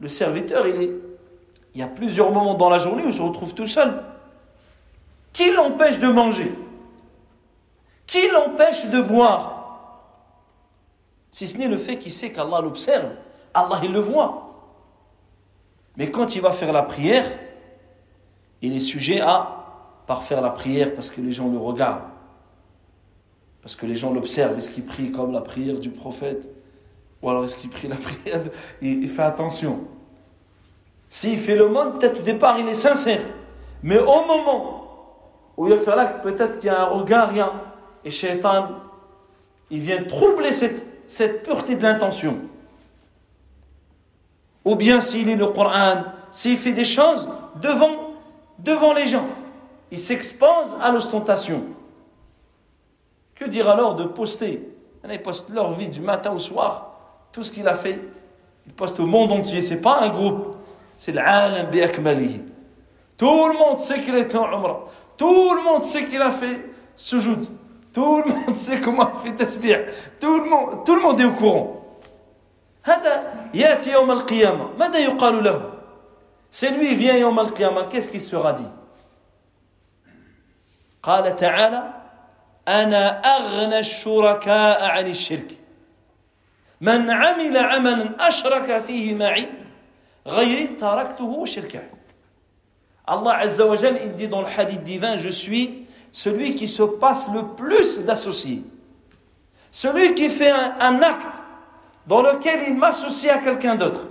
le 0.01 0.09
serviteur, 0.09 0.67
il 0.67 0.83
est. 0.83 0.91
Il 1.75 1.81
y 1.81 1.83
a 1.83 1.89
plusieurs 1.89 2.33
moments 2.33 2.55
dans 2.55 2.71
la 2.71 2.79
journée 2.79 3.05
où 3.05 3.09
il 3.09 3.13
se 3.13 3.21
retrouve 3.21 3.53
tout 3.53 3.67
seul. 3.67 4.03
Qui 5.35 5.51
l'empêche 5.53 5.99
de 5.99 6.09
manger? 6.09 6.51
Qui 8.07 8.29
l'empêche 8.29 8.87
de 8.87 9.03
boire? 9.03 9.57
Si 11.33 11.47
ce 11.47 11.59
n'est 11.59 11.69
le 11.69 11.77
fait 11.77 11.99
qu'il 11.99 12.13
sait 12.13 12.33
qu'Allah 12.33 12.63
l'observe, 12.63 13.11
Allah 13.53 13.81
il 13.83 13.93
le 13.93 14.01
voit. 14.01 14.47
Mais 15.99 16.11
quand 16.11 16.35
il 16.35 16.41
va 16.41 16.53
faire 16.53 16.73
la 16.73 16.83
prière, 16.83 17.27
il 18.63 18.75
est 18.75 18.81
sujet 18.81 19.21
à 19.21 19.65
par 20.07 20.23
faire 20.23 20.41
la 20.41 20.51
prière 20.51 20.95
parce 20.95 21.11
que 21.11 21.21
les 21.21 21.33
gens 21.33 21.49
le 21.51 21.59
regardent, 21.59 22.09
parce 23.61 23.77
que 23.77 23.85
les 23.85 23.97
gens 23.97 24.15
l'observent. 24.15 24.57
Est-ce 24.57 24.71
qu'il 24.71 24.87
prie 24.87 25.13
comme 25.13 25.33
la 25.33 25.43
prière 25.43 25.79
du 25.79 25.91
prophète? 25.91 26.49
Ou 27.27 27.31
alors 27.31 27.45
est-ce 27.45 27.57
qu'il 27.57 27.71
prie 27.71 27.89
la 27.89 27.97
prière 28.23 28.41
il, 28.81 29.09
fait 29.09 29.23
attention. 29.23 29.81
S'il 31.11 31.41
fait 31.41 31.57
le 31.57 31.67
monde, 31.67 31.99
peut-être 31.99 32.21
au 32.21 32.23
départ 32.23 32.57
il 32.61 32.69
est 32.69 32.75
sincère. 32.75 33.21
Mais 33.83 33.99
au 33.99 34.25
moment 34.25 34.85
où 35.57 35.67
il 35.67 35.77
faire 35.79 35.97
là, 35.97 36.07
peut-être 36.07 36.61
qu'il 36.61 36.69
y 36.69 36.71
a 36.71 36.83
un 36.83 36.85
regard, 36.85 37.31
rien. 37.31 37.53
Et 38.05 38.13
Shaitan, 38.13 38.69
il 39.71 39.81
vient 39.81 40.05
troubler 40.05 40.53
cette, 40.53 40.87
cette 41.09 41.43
pureté 41.43 41.75
de 41.75 41.83
l'intention. 41.83 42.39
Ou 44.65 44.77
bien 44.77 45.01
s'il 45.01 45.27
lit 45.27 45.35
le 45.35 45.49
Coran, 45.49 46.05
s'il 46.31 46.57
fait 46.57 46.73
des 46.73 46.85
choses 46.85 47.29
devant, 47.61 48.15
devant 48.61 48.93
les 48.93 49.09
gens 49.09 49.27
ils 49.91 49.99
s'exposent 49.99 50.77
à 50.81 50.93
l'ostentation. 50.93 51.65
Que 53.35 53.47
dire 53.47 53.69
alors 53.69 53.97
de 53.97 54.05
poster? 54.05 54.69
Ils 55.09 55.23
postent 55.23 55.51
leur 55.51 55.73
vie 55.73 55.89
du 55.89 56.01
matin 56.01 56.33
au 56.33 56.39
soir, 56.39 56.86
tout 57.36 57.44
ce 57.44 57.52
qu'il 57.52 57.68
a 57.68 57.76
fait. 57.76 58.00
Ils 58.66 58.74
postent 58.74 59.00
au 59.00 59.06
monde 59.06 59.32
entier. 59.32 59.62
C'est 59.62 59.82
pas 59.82 60.02
un 60.02 60.10
groupe, 60.10 60.58
c'est 60.98 61.12
l'Alam 61.12 61.70
bi'akmalihi. 61.70 62.42
Tout 63.18 63.48
le 63.48 63.58
monde 63.58 63.78
sait 63.78 64.02
qu'il 64.02 64.16
est 64.16 64.34
en 64.36 64.46
Umrah. 64.46 64.86
Tout 65.18 65.54
le 65.54 65.64
monde 65.64 65.84
sait 65.84 66.06
qu'il 66.06 66.22
a 66.22 66.32
fait 66.32 66.66
sujoud. 66.96 67.46
Tout 67.94 68.24
le 68.26 68.34
monde 68.34 68.56
sait 68.56 68.80
comment 68.80 69.12
il 69.16 69.20
fait 69.32 69.36
tasbih. 69.36 69.76
Tout 70.20 70.40
le 70.40 70.50
monde, 70.50 70.86
tout 70.86 70.96
le 70.96 71.02
monde 71.02 71.20
est 71.20 71.26
au 71.26 71.34
courant. 71.34 71.78
هذا 72.84 73.34
ياتي 73.54 73.92
يوم 73.92 74.12
القيامة 74.12 74.70
ماذا 74.80 75.00
يقال 75.00 75.44
له 75.44 75.62
C'est 76.50 76.72
lui 76.72 76.96
vient 76.96 77.16
يوم 77.16 77.40
القيامة 77.40 77.90
qu'est-ce 77.90 78.10
qu'il 78.10 78.22
sera 78.22 78.54
dit 78.54 78.68
قال 81.04 81.36
تعالى 81.36 81.94
انا 82.68 83.22
اغنى 83.38 83.80
الشركاء 83.80 84.84
عن 84.84 85.08
الشرك 85.08 85.58
من 86.82 87.10
عمل 87.10 87.58
عملا 87.58 88.28
اشرك 88.28 88.80
فيه 88.80 89.16
معي 89.16 89.50
غيري 90.28 90.68
تركته 90.68 91.46
شركه 91.46 91.82
Allah 93.08 93.40
Azza 93.40 93.66
wa 93.66 93.76
Jal, 93.76 93.98
il 94.04 94.14
dit 94.14 94.28
dans 94.28 94.42
le 94.42 94.48
hadith 94.48 94.84
divin, 94.84 95.18
je 95.18 95.28
suis 95.30 95.86
celui 96.12 96.56
qui 96.56 96.68
se 96.68 96.84
passe 96.84 97.28
le 97.34 97.56
plus 97.56 98.00
d'associés. 98.06 98.64
Celui 99.72 100.14
qui 100.14 100.30
fait 100.30 100.52
un, 100.52 100.76
un, 100.80 101.02
acte 101.02 101.36
dans 102.08 102.22
lequel 102.22 102.62
il 102.68 102.76
m'associe 102.76 103.34
à 103.34 103.40
quelqu'un 103.40 103.76
d'autre. 103.76 104.06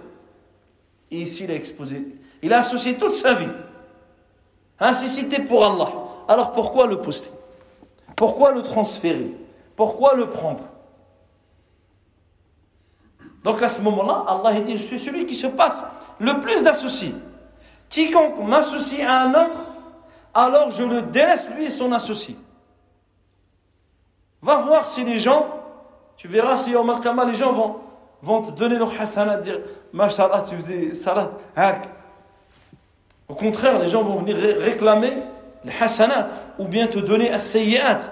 Et 1.10 1.22
ici, 1.22 1.44
il 1.44 1.50
a 1.50 1.54
exposé, 1.54 2.06
il 2.42 2.52
a 2.52 2.58
associé 2.58 2.96
toute 2.98 3.12
sa 3.14 3.34
vie. 3.34 3.48
Ainsi 4.78 5.08
cité 5.08 5.40
pour 5.40 5.64
Allah. 5.64 5.92
alors 6.28 6.52
pourquoi 6.52 6.86
le 6.86 7.00
poster 7.00 7.30
Pourquoi 8.16 8.52
le 8.52 8.62
transférer 8.62 9.32
Pourquoi 9.76 10.14
le 10.14 10.30
prendre 10.30 10.64
Donc 13.44 13.62
à 13.62 13.68
ce 13.68 13.80
moment-là, 13.80 14.24
Allah 14.28 14.60
dit, 14.60 14.76
je 14.76 14.82
suis 14.82 14.98
celui 14.98 15.26
qui 15.26 15.34
se 15.34 15.46
passe 15.46 15.84
le 16.18 16.40
plus 16.40 16.62
d'associés. 16.62 17.14
Quiconque 17.88 18.38
m'associe 18.46 19.06
à 19.06 19.22
un 19.22 19.30
autre, 19.30 19.56
alors 20.34 20.70
je 20.70 20.82
le 20.82 21.02
délaisse 21.02 21.50
lui 21.56 21.66
et 21.66 21.70
son 21.70 21.90
associé. 21.92 22.36
Va 24.42 24.56
voir 24.58 24.86
si 24.86 25.04
les 25.04 25.18
gens, 25.18 25.46
tu 26.16 26.28
verras 26.28 26.56
si 26.56 26.74
au 26.74 26.84
Malkama 26.84 27.24
les 27.24 27.34
gens 27.34 27.52
vont, 27.52 27.76
vont 28.22 28.42
te 28.42 28.50
donner 28.50 28.76
leur 28.76 28.98
hasanat, 29.00 29.38
dire 29.38 29.58
Mashallah, 29.92 30.42
tu 30.42 30.56
faisais 30.56 30.94
salat, 30.94 31.30
Au 33.28 33.34
contraire, 33.34 33.78
les 33.78 33.86
gens 33.86 34.02
vont 34.02 34.16
venir 34.16 34.36
réclamer 34.36 35.14
الحسنات 35.64 36.26
ou 36.58 36.64
bien 36.64 36.86
te 36.86 36.98
donner 36.98 37.34
السيئات 37.34 38.04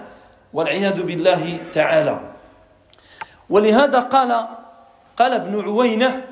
والعياذ 0.53 1.01
بالله 1.01 1.57
تعالى 1.73 2.19
ولهذا 3.49 3.99
قال 3.99 4.47
قال 5.16 5.32
ابن 5.32 5.60
عوينة 5.60 6.24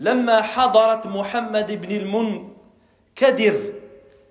لما 0.00 0.42
حضرت 0.42 1.06
محمد 1.06 1.72
بن 1.72 1.90
المنكدر 1.96 3.72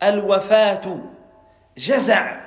الوفاة 0.03 0.97
جزع 1.77 2.37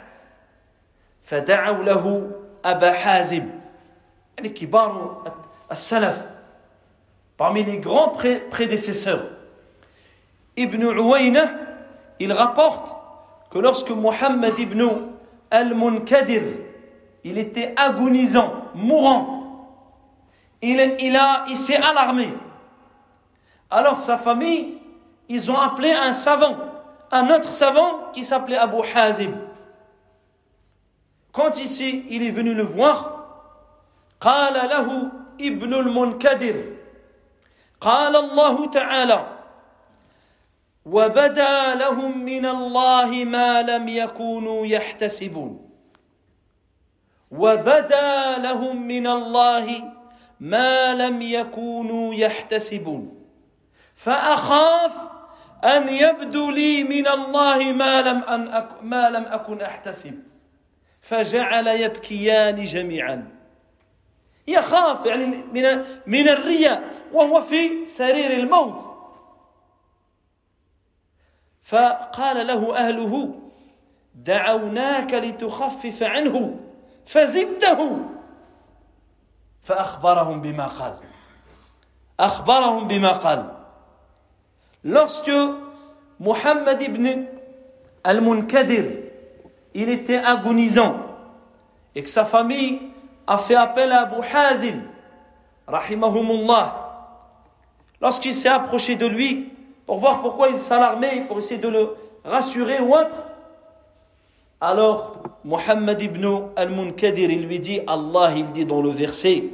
فدعوا 1.24 1.84
له 1.84 2.30
أبا 2.64 2.92
حازم 2.92 3.48
يعني 4.38 4.48
كبار 4.48 5.22
السلف 5.72 6.26
parmi 7.36 7.64
les 7.64 7.78
grands 7.78 8.12
prédécesseurs 8.50 9.24
ibn 10.58 10.82
Uwayna, 10.84 11.50
il 12.18 12.32
rapporte 12.32 12.94
que 13.50 13.58
lorsque 13.58 13.90
Muhammad 13.90 14.58
ibn 14.58 14.86
al-Munkadir, 15.50 16.42
il 17.24 17.38
était 17.38 17.72
agonisant, 17.76 18.52
mourant, 18.74 19.39
il, 20.61 20.95
il, 20.99 21.15
a, 21.15 21.45
il 21.47 21.57
s'est 21.57 21.75
alarmé. 21.75 22.33
Alors 23.69 23.99
sa 23.99 24.17
famille, 24.17 24.77
ils 25.29 25.51
ont 25.51 25.57
appelé 25.57 25.91
un 25.91 26.13
savant, 26.13 26.55
un 27.11 27.29
autre 27.29 27.51
savant 27.51 28.11
qui 28.13 28.23
s'appelait 28.23 28.57
Abu 28.57 28.77
Hazim. 28.93 29.33
Quand 31.31 31.59
ici 31.59 32.05
il 32.09 32.23
est 32.23 32.31
venu 32.31 32.53
le 32.53 32.63
voir, 32.63 33.11
قال 34.21 34.53
له 34.53 35.11
ابن 35.41 35.73
المنكدر 35.73 36.63
قال 37.81 38.15
الله 38.15 38.65
تعالى 38.65 39.25
وبدا 40.85 41.75
لهم 41.75 42.25
من 42.25 42.45
الله 42.45 43.23
ما 43.25 43.61
لم 43.61 43.87
يكونوا 43.87 44.65
يحتسبون 44.65 45.69
وبدا 47.31 48.37
لهم 48.37 48.87
من 48.87 49.07
الله 49.07 49.93
ما 50.40 50.94
لم 50.94 51.22
يكونوا 51.22 52.14
يحتسبون. 52.14 53.24
فأخاف 53.94 54.92
أن 55.64 55.88
يبدو 55.88 56.50
لي 56.50 56.84
من 56.84 57.08
الله 57.08 57.72
ما 57.72 58.02
لم, 58.02 58.22
أن 58.22 58.48
أك 58.48 58.68
ما 58.82 59.10
لم 59.10 59.22
أكن 59.24 59.60
أحتسب. 59.60 60.22
فجعل 61.00 61.66
يبكيان 61.66 62.62
جميعا. 62.62 63.28
يخاف 64.48 65.06
يعني 65.06 65.26
من 65.26 65.84
من 66.06 66.28
الرياء 66.28 66.82
وهو 67.12 67.42
في 67.42 67.86
سرير 67.86 68.30
الموت. 68.30 68.96
فقال 71.62 72.46
له 72.46 72.76
أهله 72.76 73.40
دعوناك 74.14 75.14
لتخفف 75.14 76.02
عنه 76.02 76.60
فزده. 77.06 77.96
فاخبرهم 79.63 80.41
بما 80.41 80.67
قال 80.67 80.93
اخبرهم 82.19 82.87
بما 82.87 83.11
قال 83.11 83.45
lorsque 84.83 85.31
Mohammed 86.19 86.81
ibn 86.81 87.25
al-Munkadir 88.03 88.85
il 89.73 89.89
était 89.89 90.17
agonisant 90.17 90.95
et 91.95 92.03
que 92.03 92.09
sa 92.09 92.23
famille 92.23 92.79
a 93.27 93.37
fait 93.37 93.55
appel 93.55 93.91
à 93.91 94.01
Abu 94.01 94.21
Hazim, 94.33 94.81
rahimahumullah, 95.67 96.75
lorsqu'il 97.99 98.33
s'est 98.33 98.49
approché 98.49 98.95
de 98.95 99.05
lui 99.05 99.51
pour 99.85 99.97
voir 99.97 100.21
pourquoi 100.21 100.49
il 100.49 100.59
s'alarmait, 100.59 101.25
pour 101.27 101.39
essayer 101.39 101.59
de 101.59 101.67
le 101.67 101.95
rassurer 102.23 102.79
ou 102.79 102.93
autre, 102.93 103.15
alors 104.60 105.22
Muhammad 105.44 106.00
ibn 106.02 106.48
al-Munkadir, 106.56 107.30
il 107.30 107.46
lui 107.46 107.60
dit, 107.60 107.80
Allah, 107.86 108.32
il 108.36 108.46
dit 108.52 108.66
dans 108.66 108.82
le 108.82 108.90
verset, 108.90 109.44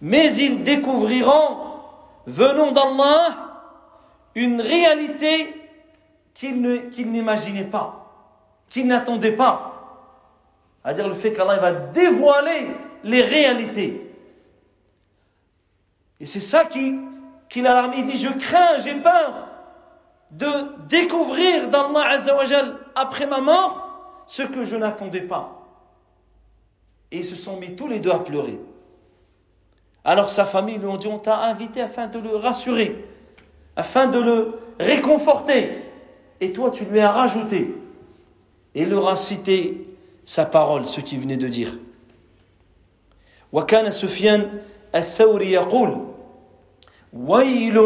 mais 0.00 0.34
ils 0.34 0.62
découvriront, 0.62 1.56
venant 2.26 2.70
d'Allah, 2.72 3.36
une 4.34 4.60
réalité 4.60 5.54
qu'ils 6.34 6.60
n'imaginaient 7.10 7.64
pas, 7.64 8.12
qu'ils 8.68 8.86
n'attendaient 8.86 9.32
pas. 9.32 9.66
C'est-à-dire 10.82 11.08
le 11.08 11.14
fait 11.14 11.32
qu'Allah 11.32 11.58
va 11.58 11.72
dévoiler 11.72 12.68
les 13.04 13.22
réalités. 13.22 14.06
Et 16.20 16.26
c'est 16.26 16.40
ça 16.40 16.66
qui, 16.66 16.98
qui 17.48 17.62
l'alarme. 17.62 17.94
Il 17.96 18.04
dit 18.06 18.16
Je 18.16 18.28
crains, 18.28 18.78
j'ai 18.78 18.94
peur 18.94 19.48
de 20.30 20.48
découvrir 20.88 21.68
d'Allah 21.68 22.10
Azzawajal 22.10 22.76
après 22.94 23.26
ma 23.26 23.40
mort 23.40 23.89
ce 24.29 24.43
que 24.43 24.63
je 24.63 24.75
n'attendais 24.75 25.21
pas. 25.21 25.61
Et 27.11 27.17
ils 27.17 27.25
se 27.25 27.35
sont 27.35 27.57
mis 27.57 27.75
tous 27.75 27.87
les 27.87 27.99
deux 27.99 28.11
à 28.11 28.19
pleurer. 28.19 28.59
Alors 30.03 30.29
sa 30.29 30.45
famille 30.45 30.77
lui 30.77 30.87
ont 30.87 30.97
dit 30.97 31.07
On 31.07 31.19
t'a 31.19 31.39
invité 31.43 31.81
afin 31.81 32.07
de 32.07 32.19
le 32.19 32.35
rassurer, 32.35 33.05
afin 33.75 34.07
de 34.07 34.19
le 34.19 34.59
réconforter. 34.79 35.83
Et 36.41 36.51
toi, 36.51 36.69
tu 36.69 36.85
lui 36.85 36.99
as 36.99 37.11
rajouté. 37.11 37.73
Et 38.73 38.85
leur 38.85 39.07
a 39.07 39.15
cité 39.15 39.87
sa 40.25 40.45
parole, 40.45 40.85
ce 40.85 40.99
qu'il 41.01 41.19
venait 41.19 41.37
de 41.37 41.47
dire. 41.47 41.73
وكان 43.53 43.89
سفيان 43.89 44.59
الثوري 44.95 45.51
يقول 45.51 46.07
ويل 47.13 47.77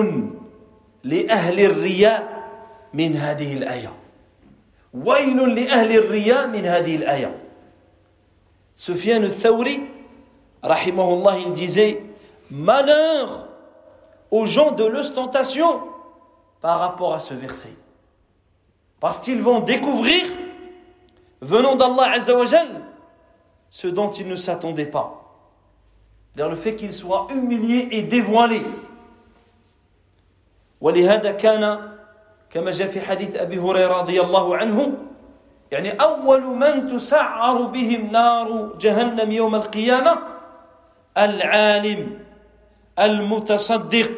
لأهل 1.03 1.59
الرياء 1.59 2.49
من 2.93 3.15
هذه 3.15 3.53
الآية 3.53 3.91
ويل 4.93 5.55
لأهل 5.55 5.97
الرياء 5.97 6.47
من 6.47 6.65
هذه 6.65 6.95
الآية 6.95 7.35
سفيان 8.75 9.23
الثوري 9.23 9.89
رحمه 10.65 11.13
الله 11.13 11.35
il 11.45 11.53
disait 11.53 12.01
malheur 12.51 13.47
aux 14.31 14.45
gens 14.45 14.71
de 14.71 14.85
l'ostentation 14.85 15.81
par 16.61 16.79
rapport 16.79 17.13
à 17.13 17.19
ce 17.19 17.33
verset 17.33 17.73
parce 18.99 19.21
qu'ils 19.21 19.41
vont 19.41 19.61
découvrir 19.61 20.25
venant 21.41 21.75
d'Allah 21.75 22.11
Azzawajal, 22.15 22.81
ce 23.69 23.87
dont 23.87 24.09
il 24.11 24.27
ne 24.27 24.35
s'attendait 24.35 24.85
pas. 24.85 25.15
Dans 26.35 26.49
le 26.49 26.55
fait 26.55 26.75
qu'il 26.75 26.93
soit 26.93 27.27
humilié 27.31 27.87
et 27.91 28.03
dévoilé. 28.03 28.63
ولهذا 30.81 31.31
كان 31.31 31.91
كما 32.53 32.71
جاء 32.71 32.87
في 32.87 33.01
حديث 33.01 33.35
أبي 33.35 33.59
هريرة 33.59 33.97
رضي 33.99 34.21
الله 34.21 34.57
عنه 34.57 34.97
يعني 35.71 35.89
أول 35.89 36.41
من 36.41 36.87
تسعر 36.87 37.61
بهم 37.61 38.11
نار 38.11 38.73
جهنم 38.79 39.31
يوم 39.31 39.55
القيامة 39.55 40.19
العالم 41.17 42.19
المتصدق 42.99 44.11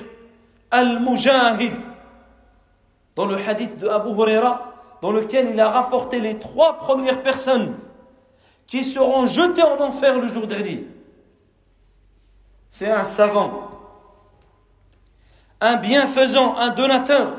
المجاهد 0.74 1.74
dans 3.16 3.26
le 3.26 3.36
hadith 3.36 3.78
de 3.78 3.90
Abu 3.90 4.10
Huraira 4.12 4.74
dans 5.02 5.12
lequel 5.12 5.50
il 5.54 5.60
a 5.60 5.70
rapporté 5.70 6.20
les 6.20 6.40
trois 6.40 6.78
premières 6.78 7.22
personnes 7.22 7.76
qui 8.68 8.84
seront 8.84 9.26
jetées 9.26 9.64
en 9.64 9.82
enfer 9.82 10.20
le 10.20 10.28
jour 10.28 10.48
dernier. 10.48 10.88
C'est 12.70 12.90
un 12.90 13.04
savant, 13.04 13.70
un 15.60 15.76
bienfaisant, 15.76 16.56
un 16.56 16.70
donateur, 16.70 17.36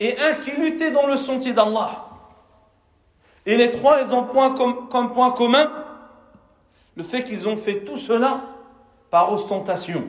et 0.00 0.18
un 0.18 0.34
qui 0.34 0.50
luttait 0.52 0.90
dans 0.90 1.06
le 1.06 1.16
sentier 1.16 1.52
d'Allah. 1.52 2.04
Et 3.46 3.56
les 3.56 3.70
trois, 3.70 4.00
ils 4.00 4.12
ont 4.12 4.24
point 4.24 4.54
comme, 4.54 5.12
point 5.12 5.30
commun 5.32 5.70
le 6.96 7.02
fait 7.02 7.24
qu'ils 7.24 7.46
ont 7.46 7.56
fait 7.56 7.84
tout 7.84 7.96
cela 7.96 8.40
par 9.10 9.32
ostentation. 9.32 10.04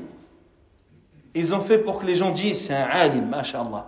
Ils 1.33 1.53
ont 1.53 1.59
fait 1.59 1.79
pour 1.79 1.99
que 1.99 2.05
les 2.05 2.15
gens 2.15 2.31
disent 2.31 2.67
c'est 2.67 2.75
un 2.75 2.85
alim, 2.85 3.27
mashallah, 3.27 3.87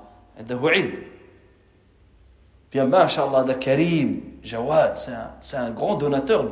Bien, 2.69 2.85
mashallah, 2.85 3.43
de 3.43 3.53
Karim, 3.53 4.21
Jawad, 4.43 4.97
c'est 5.39 5.57
un, 5.57 5.71
grand 5.71 5.95
donateur. 5.95 6.45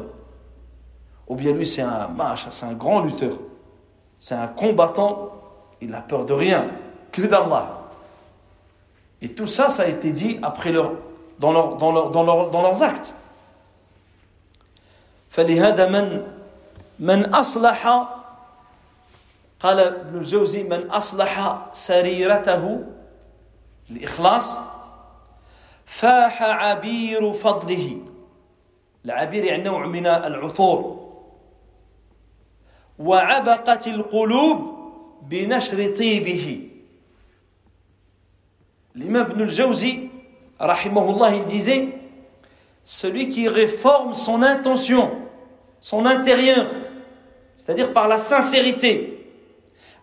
Ou 1.27 1.35
bien 1.35 1.51
lui, 1.51 1.65
c'est 1.65 1.81
un, 1.81 2.09
c'est 2.49 2.65
un 2.65 2.73
grand 2.73 3.01
lutteur. 3.01 3.33
C'est 4.17 4.35
un 4.35 4.47
combattant, 4.47 5.33
il 5.81 5.89
n'a 5.89 6.01
peur 6.01 6.25
de 6.25 6.33
rien, 6.33 6.67
que 7.11 7.23
d'Allah. 7.23 7.84
Et 9.22 9.28
tout 9.28 9.46
ça, 9.46 9.70
ça 9.70 9.82
a 9.82 9.86
été 9.86 10.12
dit 10.12 10.38
après 10.42 10.72
leur, 10.72 10.92
dans, 11.38 11.52
leur, 11.52 11.76
dans, 11.76 11.92
leur, 11.92 12.10
dans, 12.10 12.22
leur, 12.22 12.50
dans 12.50 12.62
leurs 12.62 12.82
actes. 12.82 13.12
فلهذا 15.30 15.88
من 15.88 16.26
من 16.98 17.34
أصلح 17.34 17.86
قال 19.60 19.80
ابن 19.80 20.18
الجوزي 20.18 20.62
من 20.62 20.90
أصلح 20.90 21.58
سريرته 21.72 22.84
الإخلاص 23.90 24.58
فاح 25.86 26.42
عبير 26.42 27.32
فضله 27.32 27.98
العبير 29.04 29.44
يعني 29.44 29.62
نوع 29.62 29.86
من 29.86 30.06
العطور 30.06 31.10
وعبقت 32.98 33.86
القلوب 33.86 34.78
بنشر 35.22 35.96
طيبه 35.96 36.68
L'imam 38.95 39.27
Ibn 39.31 39.41
al-Jawzi, 39.41 40.09
il 40.59 41.45
disait 41.45 41.99
Celui 42.85 43.29
qui 43.29 43.47
réforme 43.47 44.13
son 44.13 44.41
intention, 44.41 45.11
son 45.79 46.05
intérieur, 46.05 46.71
c'est-à-dire 47.55 47.91
par 47.91 48.07
la 48.07 48.17
sincérité, 48.17 49.11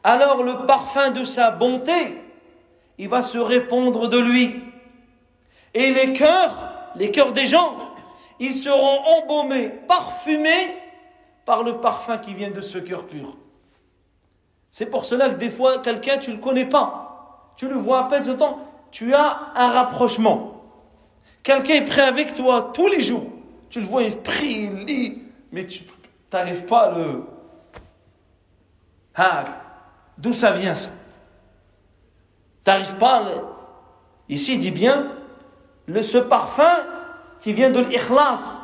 alors 0.04 0.42
le 0.42 0.66
parfum 0.66 1.10
de 1.10 1.24
sa 1.24 1.50
bonté, 1.50 2.18
il 2.98 3.08
va 3.08 3.22
se 3.22 3.38
répandre 3.38 4.08
de 4.08 4.18
lui. 4.18 4.62
Et 5.74 5.92
les 5.92 6.12
cœurs, 6.12 6.90
les 6.96 7.10
cœurs 7.10 7.32
des 7.32 7.46
gens, 7.46 7.76
ils 8.38 8.52
seront 8.52 9.00
embaumés, 9.04 9.68
parfumés 9.88 10.76
par 11.44 11.62
le 11.62 11.78
parfum 11.78 12.18
qui 12.18 12.34
vient 12.34 12.50
de 12.50 12.60
ce 12.60 12.78
cœur 12.78 13.06
pur. 13.06 13.36
C'est 14.70 14.86
pour 14.86 15.04
cela 15.04 15.30
que 15.30 15.34
des 15.36 15.50
fois, 15.50 15.78
quelqu'un, 15.78 16.18
tu 16.18 16.30
ne 16.30 16.36
le 16.36 16.42
connais 16.42 16.64
pas. 16.64 17.52
Tu 17.56 17.68
le 17.68 17.74
vois 17.74 18.00
à 18.00 18.08
peine 18.08 18.24
de 18.24 18.32
temps. 18.32 18.58
Tu 18.92 19.14
as 19.14 19.52
un 19.56 19.68
rapprochement. 19.68 20.62
Quelqu'un 21.42 21.74
est 21.74 21.84
prêt 21.84 22.02
avec 22.02 22.36
toi 22.36 22.70
tous 22.72 22.86
les 22.86 23.00
jours. 23.00 23.24
Tu 23.70 23.80
le 23.80 23.86
vois, 23.86 24.04
il 24.04 24.16
prie, 24.18 24.70
il 24.70 24.84
lit, 24.84 25.22
mais 25.50 25.66
tu 25.66 25.82
n'arrives 26.32 26.66
pas 26.66 26.82
à 26.82 26.98
le. 26.98 27.24
Ah, 29.14 29.44
d'où 30.18 30.32
ça 30.32 30.52
vient 30.52 30.74
ça? 30.74 30.90
Tu 32.64 32.70
n'arrives 32.70 32.96
pas 32.96 33.16
à. 33.16 33.32
Ici, 34.28 34.54
il 34.54 34.60
dit 34.60 34.70
bien, 34.70 35.12
le, 35.86 36.02
ce 36.02 36.18
parfum 36.18 36.86
qui 37.40 37.52
vient 37.52 37.70
de 37.70 37.80
l'ikhlas, 37.80 38.58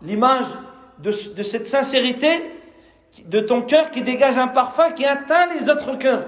l'image 0.00 0.46
de, 1.00 1.10
de 1.34 1.42
cette 1.42 1.66
sincérité 1.66 2.42
de 3.26 3.40
ton 3.40 3.62
cœur 3.62 3.90
qui 3.90 4.02
dégage 4.02 4.38
un 4.38 4.48
parfum 4.48 4.92
qui 4.92 5.04
atteint 5.04 5.46
les 5.54 5.68
autres 5.68 5.96
cœurs. 5.96 6.26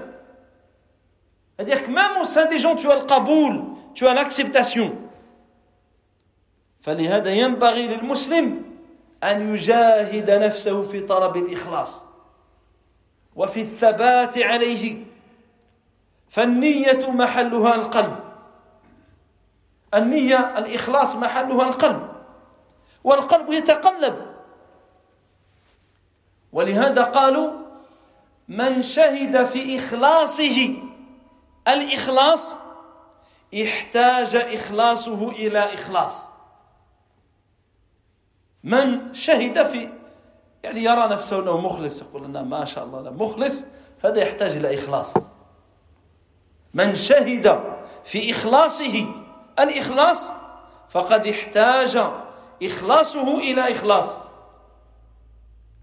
C'est-à-dire 1.55 1.83
que 1.83 1.89
même 1.89 2.17
au 2.21 2.25
sein 2.25 2.45
des 2.45 2.59
gens, 2.59 2.75
tu 2.75 2.91
as 2.91 2.95
le 2.95 3.05
qaboul, 3.05 3.63
tu 3.93 4.07
as 4.07 4.13
l'acceptation. 4.13 4.95
فلهذا 6.81 7.33
ينبغي 7.33 7.87
للمسلم 7.87 8.61
أن 9.23 9.53
يجاهد 9.53 10.31
نفسه 10.31 10.83
في 10.83 11.01
طلب 11.01 11.37
الإخلاص 11.37 12.05
وفي 13.35 13.61
الثبات 13.61 14.37
عليه 14.37 15.05
فالنية 16.29 17.11
محلها 17.11 17.75
القلب 17.75 18.19
النية 19.93 20.57
الإخلاص 20.57 21.15
محلها 21.15 21.67
القلب 21.67 22.09
والقلب 23.03 23.53
يتقلب 23.53 24.15
ولهذا 26.53 27.03
قالوا 27.03 27.51
من 28.47 28.81
شهد 28.81 29.45
في 29.45 29.79
إخلاصه 29.79 30.84
الإخلاص 31.67 32.55
احتاج 33.63 34.35
إخلاصه 34.35 35.29
إلى 35.29 35.73
إخلاص. 35.73 36.27
من 38.63 39.13
شهد 39.13 39.67
في 39.67 39.89
يعني 40.63 40.83
يرى 40.83 41.07
نفسه 41.07 41.39
أنه 41.39 41.57
مخلص 41.57 42.01
يقول 42.01 42.23
لنا 42.23 42.41
ما 42.41 42.65
شاء 42.65 42.83
الله 42.83 43.11
مخلص 43.11 43.63
فهذا 43.99 44.21
يحتاج 44.21 44.57
إلى 44.57 44.75
إخلاص. 44.75 45.13
من 46.73 46.95
شهد 46.95 47.59
في 48.03 48.31
إخلاصه 48.31 49.05
الإخلاص 49.59 50.31
فقد 50.89 51.27
احتاج 51.27 52.03
إخلاصه 52.63 53.37
إلى 53.37 53.71
إخلاص. 53.71 54.17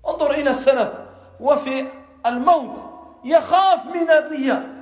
انظر 0.09 0.31
إلى 0.31 0.51
السلف 0.51 0.93
وفي 1.41 1.89
الموت 2.27 2.85
يخاف 3.25 3.87
من 3.87 4.11
الرياء. 4.11 4.82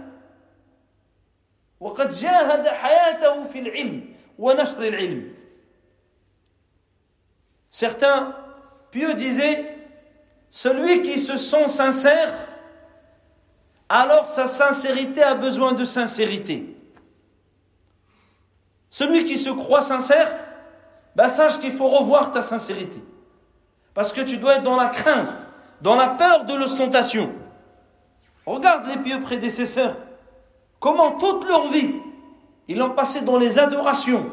وقد 1.79 2.09
جاهد 2.09 2.67
حياته 2.67 3.47
في 3.47 3.59
العلم 3.59 4.13
ونشر 4.39 4.81
العلم 4.83 5.33
Certains 7.69 8.33
pieux 8.91 9.13
disaient 9.13 9.75
Celui 10.49 11.01
qui 11.01 11.19
se 11.19 11.35
sent 11.37 11.67
sincère, 11.67 12.33
alors 13.89 14.29
sa 14.29 14.47
sincérité 14.47 15.21
a 15.21 15.35
besoin 15.35 15.73
de 15.73 15.83
sincérité. 15.83 16.77
Celui 18.89 19.25
qui 19.25 19.35
se 19.35 19.49
croit 19.49 19.81
sincère, 19.81 20.33
bah 21.13 21.27
sache 21.27 21.59
qu'il 21.59 21.73
faut 21.73 21.89
revoir 21.89 22.31
ta 22.31 22.41
sincérité. 22.41 23.03
Parce 23.93 24.13
que 24.13 24.21
tu 24.21 24.37
dois 24.37 24.55
être 24.55 24.63
dans 24.63 24.77
la 24.77 24.87
crainte, 24.87 25.29
dans 25.81 25.95
la 25.95 26.07
peur 26.07 26.45
de 26.45 26.53
l'ostentation. 26.53 27.33
Regarde 28.45 28.87
les 28.87 28.97
pieux 28.97 29.21
prédécesseurs. 29.21 29.97
Comment 30.79 31.13
toute 31.13 31.45
leur 31.45 31.71
vie, 31.71 31.95
ils 32.67 32.77
l'ont 32.77 32.91
passé 32.91 33.21
dans 33.21 33.37
les 33.37 33.57
adorations, 33.57 34.25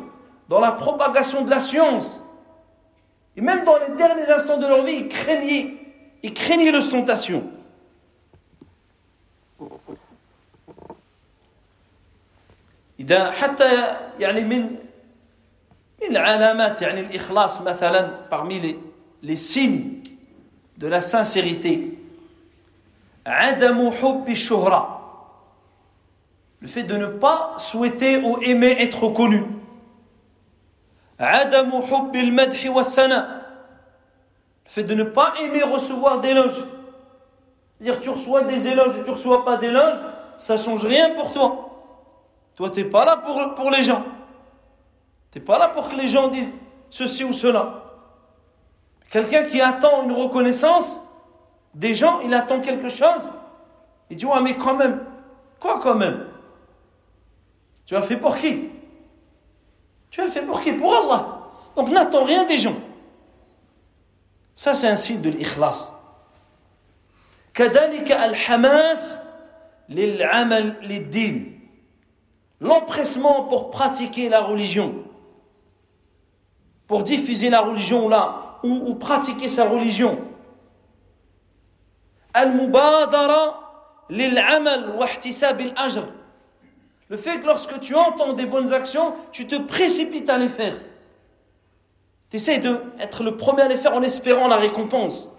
dans 0.48 0.60
la 0.60 0.72
propagation 0.72 1.42
de 1.42 1.50
la 1.50 1.60
science. 1.60 2.20
Et 3.36 3.40
même 3.40 3.64
dans 3.64 3.76
les 3.76 3.96
derniers 3.96 4.30
instants 4.30 4.58
de 4.58 4.66
leur 4.66 4.82
vie, 4.82 4.92
ils 4.92 5.08
craignaient, 5.08 5.74
ils 6.22 6.34
craignaient 6.34 6.72
l'ostentation. 6.72 7.44
إذا 13.00 13.30
حتى 13.30 13.96
يعني 14.18 14.44
من 14.44 14.76
من 16.02 16.16
علامات 16.16 16.82
يعني 16.82 17.00
الإخلاص 17.00 17.60
مثلا 17.60 18.28
parmi 18.30 18.60
les 18.60 18.78
les 19.22 19.36
signes 19.36 20.02
de 20.78 20.86
la 20.88 21.00
sincérité. 21.00 21.98
le 26.61 26.67
fait 26.67 26.83
de 26.83 26.95
ne 26.97 27.07
pas 27.07 27.55
souhaiter 27.57 28.17
ou 28.17 28.37
aimer 28.41 28.75
être 28.79 29.09
connu. 29.09 29.43
Le 31.19 31.25
fait 34.65 34.83
de 34.83 34.95
ne 34.95 35.03
pas 35.03 35.33
aimer 35.41 35.63
recevoir 35.63 36.19
d'éloges. 36.19 36.65
Dire 37.79 37.99
tu 38.01 38.09
reçois 38.09 38.41
des 38.41 38.67
éloges 38.67 38.97
ou 38.97 39.03
tu 39.03 39.11
reçois 39.11 39.45
pas 39.45 39.57
d'éloges, 39.57 39.99
ça 40.37 40.57
change 40.57 40.83
rien 40.83 41.11
pour 41.11 41.31
toi. 41.31 41.63
Toi, 42.55 42.71
tu 42.71 42.83
n'es 42.83 42.89
pas 42.89 43.05
là 43.05 43.17
pour, 43.17 43.53
pour 43.53 43.69
les 43.69 43.83
gens. 43.83 44.03
Tu 45.31 45.37
n'es 45.37 45.45
pas 45.45 45.59
là 45.59 45.67
pour 45.69 45.89
que 45.89 45.95
les 45.95 46.07
gens 46.07 46.27
disent 46.29 46.51
ceci 46.89 47.23
ou 47.23 47.33
cela. 47.33 47.83
Quelqu'un 49.11 49.43
qui 49.43 49.61
attend 49.61 50.03
une 50.03 50.11
reconnaissance 50.11 50.99
des 51.75 51.93
gens, 51.93 52.19
il 52.21 52.33
attend 52.33 52.59
quelque 52.61 52.89
chose. 52.89 53.29
Il 54.09 54.17
dit, 54.17 54.25
ouais, 54.25 54.41
mais 54.41 54.57
quand 54.57 54.75
même. 54.75 55.03
Quoi 55.59 55.79
quand 55.81 55.95
même? 55.95 56.26
Tu 57.86 57.96
as 57.96 58.02
fait 58.02 58.16
pour 58.16 58.36
qui 58.36 58.70
Tu 60.10 60.20
as 60.20 60.28
fait 60.28 60.42
pour 60.42 60.60
qui 60.60 60.72
Pour 60.72 60.94
Allah. 60.94 61.38
Donc 61.76 61.88
n'attends 61.90 62.24
rien 62.24 62.44
des 62.44 62.58
gens. 62.58 62.76
Ça, 64.54 64.74
c'est 64.74 64.88
un 64.88 64.96
signe 64.96 65.20
de 65.20 65.30
l'ikhlas. 65.30 65.92
كذلك 67.54 68.12
الحماس 68.12 69.18
للعمل 69.88 70.76
للدين 70.82 71.60
l'empressement 72.60 73.44
pour 73.44 73.70
pratiquer 73.70 74.30
la 74.30 74.40
religion 74.40 75.04
pour 76.86 77.02
diffuser 77.02 77.50
la 77.50 77.60
religion 77.60 78.08
là 78.08 78.58
ou, 78.62 78.68
ou 78.68 78.94
pratiquer 78.94 79.48
sa 79.48 79.64
religion. 79.64 80.18
Al-mubadara 82.34 84.04
lil-amal 84.10 84.96
wa 84.96 85.06
ihtisab 85.06 85.60
al-ajr. 85.60 86.04
le 87.09 87.17
fait 87.17 87.39
que 87.39 87.45
lorsque 87.45 87.79
tu 87.79 87.95
entends 87.95 88.33
des 88.33 88.45
bonnes 88.45 88.73
actions, 88.73 89.13
tu 89.31 89.47
te 89.47 89.55
précipites 89.55 90.29
à 90.29 90.37
les 90.37 90.49
faire. 90.49 90.77
Tu 92.29 92.35
essaies 92.35 92.59
d'être 92.59 93.23
le 93.23 93.37
premier 93.37 93.61
à 93.61 93.67
les 93.67 93.77
faire 93.77 93.93
en 93.93 94.01
espérant 94.01 94.47
la 94.47 94.57
récompense. 94.57 95.31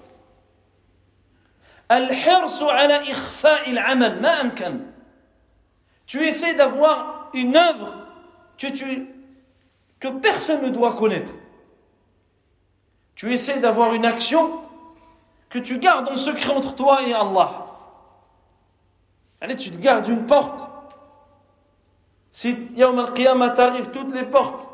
Tu 6.07 6.27
essaies 6.27 6.55
d'avoir 6.55 7.31
une 7.35 7.57
œuvre 7.57 7.95
que, 8.57 8.67
que 10.01 10.09
personne 10.09 10.63
ne 10.63 10.71
doit 10.71 10.95
connaître. 10.95 11.31
Tu 13.15 13.33
essaies 13.33 13.59
d'avoir 13.59 13.95
une 13.95 14.07
action 14.07 14.61
que 15.51 15.59
tu 15.59 15.79
gardes 15.79 16.09
en 16.09 16.17
secret 16.17 16.51
entre 16.51 16.75
toi 16.75 17.03
et 17.03 17.13
Allah. 17.13 17.67
Allez, 19.41 19.57
tu 19.57 19.71
te 19.71 19.79
gardes 19.79 20.09
une 20.09 20.27
porte. 20.27 20.71
Si 22.31 22.57
Yawm 22.77 22.99
al-Qiyamah 22.99 23.51
t'arrive, 23.51 23.91
toutes 23.91 24.15
les 24.15 24.25
portes, 24.25 24.69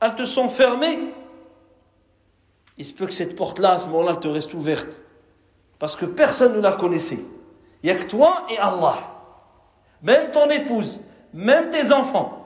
elles 0.00 0.14
te 0.14 0.24
sont 0.24 0.48
fermées, 0.48 0.98
il 2.78 2.84
se 2.84 2.92
peut 2.92 3.06
que 3.06 3.12
cette 3.12 3.36
porte-là, 3.36 3.72
à 3.72 3.78
ce 3.78 3.86
moment-là, 3.88 4.16
te 4.16 4.28
reste 4.28 4.54
ouverte. 4.54 5.02
Parce 5.78 5.96
que 5.96 6.06
personne 6.06 6.54
ne 6.54 6.60
la 6.60 6.72
connaissait. 6.72 7.20
Il 7.82 7.90
n'y 7.90 7.90
a 7.90 7.94
que 7.96 8.08
toi 8.08 8.46
et 8.50 8.58
Allah. 8.58 8.98
Même 10.02 10.30
ton 10.30 10.48
épouse, 10.50 11.00
même 11.32 11.70
tes 11.70 11.92
enfants. 11.92 12.36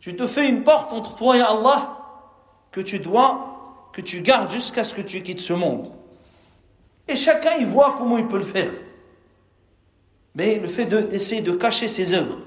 Tu 0.00 0.16
te 0.16 0.26
fais 0.26 0.48
une 0.48 0.64
porte 0.64 0.92
entre 0.92 1.16
toi 1.16 1.36
et 1.36 1.40
Allah 1.40 1.98
que 2.72 2.80
tu 2.80 2.98
dois 2.98 3.54
que 3.94 4.00
tu 4.00 4.20
gardes 4.20 4.50
jusqu'à 4.50 4.84
ce 4.84 4.92
que 4.92 5.00
tu 5.00 5.22
quittes 5.22 5.40
ce 5.40 5.52
monde. 5.52 5.92
Et 7.06 7.14
chacun 7.14 7.54
il 7.58 7.66
voit 7.66 7.94
comment 7.96 8.18
il 8.18 8.26
peut 8.26 8.38
le 8.38 8.44
faire. 8.44 8.72
Mais 10.34 10.58
le 10.58 10.66
fait 10.66 10.84
d'essayer 10.86 11.42
de, 11.42 11.52
cacher 11.52 11.86
ses 11.86 12.12
œuvres. 12.12 12.38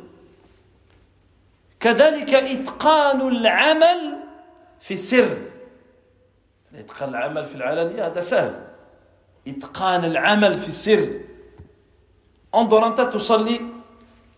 كذلك 1.79 2.33
إتقان 2.33 3.27
العمل 3.27 4.19
في 4.79 4.97
سر. 4.97 5.37
إتقان 6.75 7.09
العمل 7.09 7.45
في 7.45 7.55
العلانية 7.55 8.07
هذا 8.07 8.21
سهل. 8.21 8.67
إتقان 9.47 10.05
العمل 10.05 10.53
في 10.53 10.67
السر 10.67 11.19
انظر 12.55 12.87
أنت 12.87 13.01
تصلي 13.01 13.61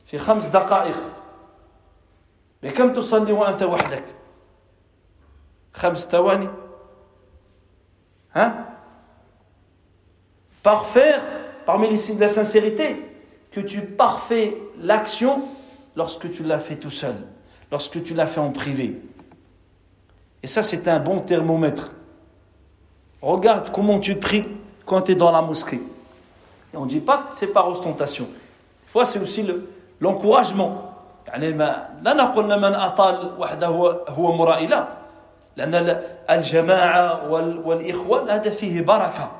في 0.06 0.18
خمس 0.18 0.48
دقائق. 0.48 0.98
بكم 2.64 2.94
تصلي 2.94 3.32
وأنت 3.32 3.64
وحدك؟ 3.64 4.06
خمس 5.74 6.08
ثواني. 6.08 6.50
Hein 8.36 8.54
Parfaire, 10.62 11.22
parmi 11.66 11.90
les 11.90 11.98
signes 11.98 12.18
de 12.18 12.22
la 12.22 12.30
sincérité, 12.30 13.04
que 13.52 13.60
tu 13.62 13.82
parfais 13.82 14.58
l'action 14.78 15.48
lorsque 15.99 16.30
tu 16.32 16.43
l'as 16.43 16.59
fait 16.59 16.76
tout 16.76 16.91
seul, 16.91 17.14
lorsque 17.70 18.03
tu 18.03 18.14
l'as 18.14 18.26
fait 18.26 18.41
en 18.41 18.51
privé. 18.51 19.01
Et 20.43 20.47
ça, 20.47 20.62
c'est 20.62 20.87
un 20.89 20.99
bon 20.99 21.20
thermomètre. 21.20 21.93
Regarde 23.22 23.70
comment 23.72 23.99
tu 23.99 24.16
pries 24.16 24.45
quand 24.85 25.03
tu 25.03 25.12
es 25.12 25.14
dans 25.14 25.30
la 25.30 25.41
mosquée. 25.41 25.80
Et 26.72 26.76
on 26.76 26.85
ne 26.85 26.91
dit 26.91 27.01
pas 27.01 27.18
que 27.18 27.37
c'est 27.37 27.47
par 27.47 27.68
ostentation. 27.68 28.24
Des 28.24 28.91
fois, 28.91 29.05
c'est 29.05 29.18
aussi 29.20 29.47
l'encouragement. 30.01 30.91
يعني 31.26 31.53
لا 32.03 32.12
نقول 32.12 32.61
من 32.61 32.74
أطال 32.74 33.30
وحده 33.39 33.66
هو 34.09 34.37
مرائي 34.37 34.66
لا 34.66 34.89
لأن 35.57 36.03
الجماعة 36.30 37.30
والإخوان 37.66 38.30
هذا 38.30 38.51
فيه 38.51 38.80
بركة 38.82 39.32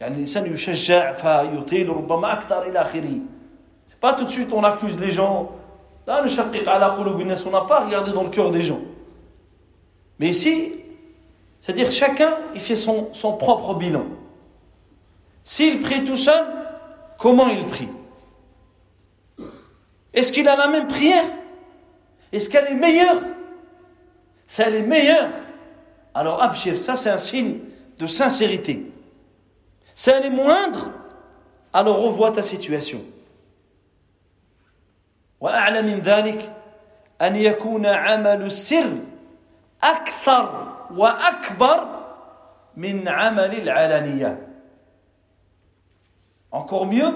يعني 0.00 0.14
الإنسان 0.14 0.52
يشجع 0.52 1.12
فيطيل 1.12 1.88
ربما 1.88 2.32
أكثر 2.32 2.62
إلى 2.62 2.80
آخره 2.80 3.12
Pas 4.01 4.13
tout 4.13 4.25
de 4.25 4.31
suite 4.31 4.51
on 4.53 4.63
accuse 4.63 4.97
les 4.99 5.11
gens. 5.11 5.51
Là, 6.07 6.21
le 6.21 6.27
shaqiq 6.27 6.67
ala 6.67 6.97
on 6.99 7.49
n'a 7.49 7.61
pas 7.61 7.85
regardé 7.85 8.11
dans 8.11 8.23
le 8.23 8.29
cœur 8.29 8.51
des 8.51 8.61
gens. 8.61 8.79
Mais 10.19 10.29
ici, 10.29 10.73
c'est-à-dire 11.61 11.91
chacun, 11.91 12.37
il 12.53 12.61
fait 12.61 12.75
son, 12.75 13.09
propre 13.39 13.73
bilan. 13.73 14.05
S'il 15.43 15.81
prie 15.81 16.03
tout 16.03 16.15
seul, 16.15 16.45
comment 17.17 17.47
il 17.47 17.65
prie? 17.65 17.89
Est-ce 20.13 20.31
qu'il 20.31 20.47
a 20.47 20.55
la 20.55 20.67
même 20.67 20.87
prière? 20.87 21.25
Est-ce 22.31 22.49
qu'elle 22.49 22.67
est 22.67 22.75
meilleure? 22.75 23.21
Si 24.47 24.61
elle 24.61 24.75
est 24.75 24.83
meilleure, 24.83 25.29
alors 26.13 26.41
abshir, 26.41 26.77
ça 26.77 26.95
c'est 26.95 27.09
un 27.09 27.17
signe 27.17 27.59
de 27.97 28.07
sincérité. 28.07 28.91
Si 29.95 30.09
elle 30.09 30.25
est 30.25 30.29
moindre, 30.29 30.91
alors 31.73 31.99
revois 31.99 32.31
ta 32.31 32.41
situation 32.41 33.01
وأعلى 35.40 35.82
من 35.82 36.00
ذلك 36.00 36.52
أن 37.22 37.36
يكون 37.36 37.86
عمل 37.86 38.42
السر 38.42 38.98
أكثر 39.82 40.76
وأكبر 40.96 42.00
من 42.76 43.08
عمل 43.08 43.54
العلانية 43.54 44.46
Encore 46.52 46.86
mieux 46.86 47.14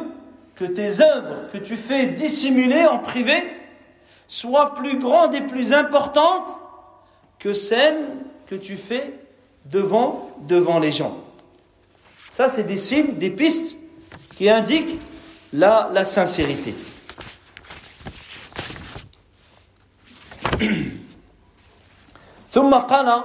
que 0.55 0.65
tes 0.65 1.01
œuvres 1.01 1.51
que 1.53 1.59
tu 1.59 1.77
fais 1.77 2.07
dissimuler 2.07 2.87
en 2.87 2.99
privé 2.99 3.43
soient 4.29 4.75
plus 4.75 4.99
grandes 4.99 5.35
et 5.35 5.41
plus 5.41 5.73
importantes 5.73 6.59
que 7.41 7.53
celles 7.53 8.07
que 8.47 8.55
tu 8.55 8.77
fais 8.77 9.13
devant, 9.67 10.31
devant 10.47 10.79
les 10.79 10.93
gens. 10.93 11.17
Ça, 12.29 12.49
c'est 12.49 12.63
des 12.63 12.77
signes, 12.77 13.15
des 13.15 13.31
pistes 13.31 13.77
qui 14.37 14.49
indiquent 14.49 15.01
la, 15.53 15.91
la 15.93 16.05
sincérité. 16.05 16.75
ثم 22.54 22.74
قال 22.74 23.22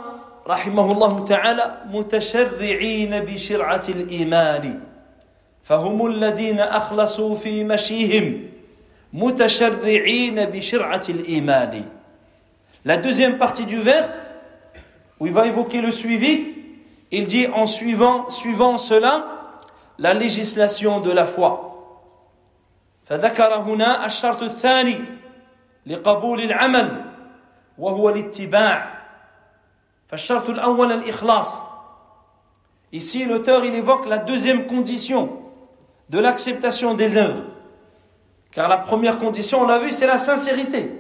رحمه 0.46 0.92
الله 0.92 1.24
تعالى 1.24 1.82
متشرعين 1.90 3.20
بشرعة 3.20 3.82
الإيمان 3.88 4.80
فهم 5.64 6.06
الذين 6.06 6.60
أخلصوا 6.60 7.34
في 7.34 7.64
مشيهم 7.64 8.42
متشرعين 9.12 10.44
بشرعة 10.44 11.02
الإيمان 11.08 11.84
La 12.86 12.98
deuxième 12.98 13.38
partie 13.38 13.64
du 13.64 13.78
vers, 13.78 14.12
où 15.18 15.26
il 15.26 15.32
va 15.32 15.46
évoquer 15.46 15.80
le 15.80 15.90
suivi, 15.90 16.48
il 17.10 17.26
dit 17.26 17.46
en 17.46 17.64
suivant, 17.66 18.30
suivant 18.30 18.76
cela, 18.76 19.24
la 19.98 20.12
législation 20.12 21.00
de 21.00 21.10
la 21.10 21.26
foi. 21.26 21.70
فذكر 23.06 23.54
هنا 23.54 24.06
الشرط 24.06 24.42
الثاني 24.42 25.00
لقبول 25.86 26.40
العمل 26.40 27.04
وهو 27.77 28.09
الاتباع 28.09 28.99
فالشرط 30.07 30.49
الأول 30.49 30.91
الإخلاص 30.91 31.69
Ici, 32.91 33.23
l'auteur, 33.25 33.65
il 33.65 33.75
évoque 33.75 34.07
la 34.07 34.17
deuxième 34.17 34.65
condition 34.65 35.29
de 36.09 36.17
l'acceptation 36.17 36.95
des 36.95 37.17
œuvres. 37.17 37.43
Car 38.51 38.67
la 38.67 38.77
première 38.77 39.19
condition, 39.19 39.61
on 39.61 39.67
l'a 39.67 39.77
vu, 39.77 39.91
c'est 39.91 40.07
la 40.07 40.17
sincérité. 40.17 40.91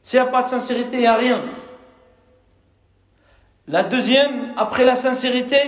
S'il 0.00 0.20
n'y 0.20 0.28
a 0.28 0.30
pas 0.30 0.42
de 0.42 0.46
sincérité, 0.46 0.98
il 0.98 1.00
n'y 1.00 1.06
a 1.06 1.16
rien. 1.16 1.42
La 3.66 3.82
deuxième, 3.82 4.52
après 4.56 4.84
la 4.84 4.94
sincérité, 4.94 5.58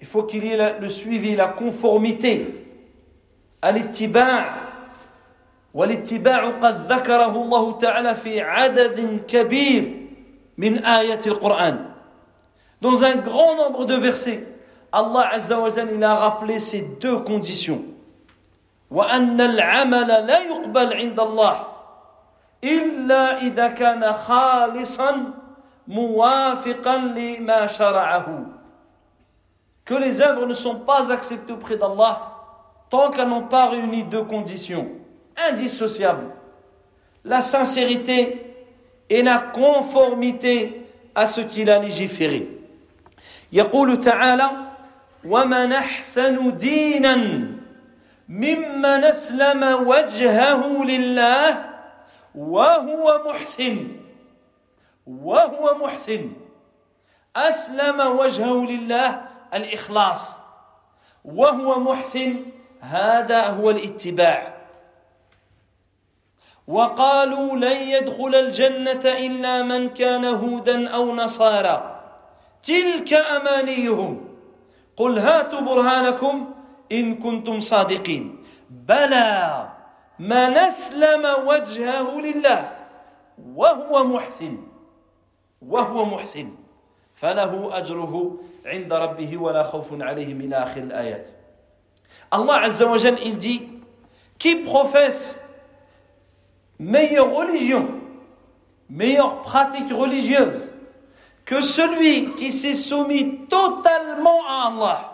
il 0.00 0.06
faut 0.06 0.22
qu'il 0.22 0.44
y 0.44 0.52
ait 0.52 0.78
le 0.78 0.88
suivi, 0.88 1.34
la 1.34 1.48
conformité. 1.48 2.64
Al-ittiba' 3.62 4.63
والاتباع 5.74 6.50
قد 6.50 6.92
ذكره 6.92 7.34
الله 7.42 7.78
تعالى 7.78 8.14
في 8.14 8.40
عدد 8.40 9.24
كبير 9.28 10.06
من 10.58 10.84
آيات 10.84 11.26
القرآن 11.26 11.90
Dans 12.80 13.04
un 13.04 13.16
grand 13.16 13.56
nombre 13.56 13.84
de 13.84 13.94
versets, 13.94 14.42
Allah 14.90 15.28
Azza 15.32 15.60
wa 15.60 15.68
il 15.68 16.02
a 16.02 16.14
rappelé 16.14 16.58
ces 16.58 16.80
deux 16.80 17.18
conditions. 17.18 17.82
وأن 18.90 19.40
العمل 19.40 20.08
لا 20.26 20.38
يقبل 20.38 20.94
عند 20.94 21.20
الله 21.20 21.66
إلا 22.64 23.38
إذا 23.42 23.68
كان 23.68 24.12
خالصا 24.12 25.32
موافقا 25.88 26.96
لما 26.96 27.66
شرعه. 27.66 28.46
Que 29.84 29.94
les 29.94 30.22
œuvres 30.22 30.46
ne 30.46 30.54
sont 30.54 30.76
pas 30.76 31.12
acceptées 31.12 31.52
auprès 31.52 31.76
d'Allah 31.76 32.30
tant 32.88 33.10
qu'elles 33.10 33.28
n'ont 33.28 33.46
pas 33.46 33.68
réuni 33.68 34.02
deux 34.04 34.24
conditions 34.24 34.88
indissociables. 35.50 36.30
La 37.24 37.40
sincérité 37.40 38.54
et 39.08 39.22
la 39.22 39.38
conformité 39.38 40.82
à 41.14 41.26
ce 41.26 41.40
qu'il 41.40 41.70
a 41.70 41.78
légiféré. 41.78 42.48
يقول 43.52 44.00
تعالى 44.00 44.50
ومن 45.24 45.72
احسن 45.72 46.56
دينا 46.56 47.16
ممن 48.28 49.04
اسلم 49.04 49.62
وجهه 49.86 50.84
لله 50.84 51.64
وهو 52.34 53.22
محسن 53.26 53.88
وهو 55.06 55.74
محسن 55.82 56.32
اسلم 57.36 58.00
وجهه 58.00 58.66
لله 58.66 59.20
الاخلاص 59.54 60.36
وهو 61.24 61.80
محسن 61.80 62.44
هذا 62.80 63.46
هو 63.46 63.70
الاتباع 63.70 64.53
وقالوا 66.67 67.55
لن 67.55 67.77
يدخل 67.77 68.35
الجنة 68.35 69.05
إلا 69.05 69.61
من 69.61 69.89
كان 69.89 70.25
هودا 70.25 70.89
أو 70.89 71.15
نصارى. 71.15 72.01
تلك 72.63 73.13
أمانيهم. 73.13 74.25
قل 74.97 75.19
هاتوا 75.19 75.61
برهانكم 75.61 76.53
إن 76.91 77.15
كنتم 77.15 77.59
صادقين. 77.59 78.43
بلى 78.69 79.69
من 80.19 80.57
أسلم 80.57 81.23
وجهه 81.45 82.09
لله 82.21 82.61
وهو 83.55 84.03
محسن. 84.03 84.57
وهو 85.61 86.05
محسن. 86.05 86.49
فله 87.15 87.77
أجره 87.77 88.37
عند 88.65 88.93
ربه 88.93 89.37
ولا 89.37 89.63
خوف 89.63 90.01
عليهم 90.01 90.41
إلى 90.41 90.55
آخر 90.55 90.81
الآيات. 90.81 91.29
Allah 92.31 92.65
Azza 92.65 92.85
wa 92.89 92.97
Jal, 92.97 93.21
il 93.23 93.37
dit 93.37 93.69
professe 94.65 95.39
meilleure 96.79 97.33
religion, 97.33 97.87
meilleure 98.89 99.41
pratique 99.41 99.91
religieuse 99.91 100.71
que 101.45 101.61
celui 101.61 102.33
qui 102.33 102.51
s'est 102.51 102.73
soumis 102.73 103.45
totalement 103.47 104.41
à 104.47 104.67
Allah. 104.67 105.11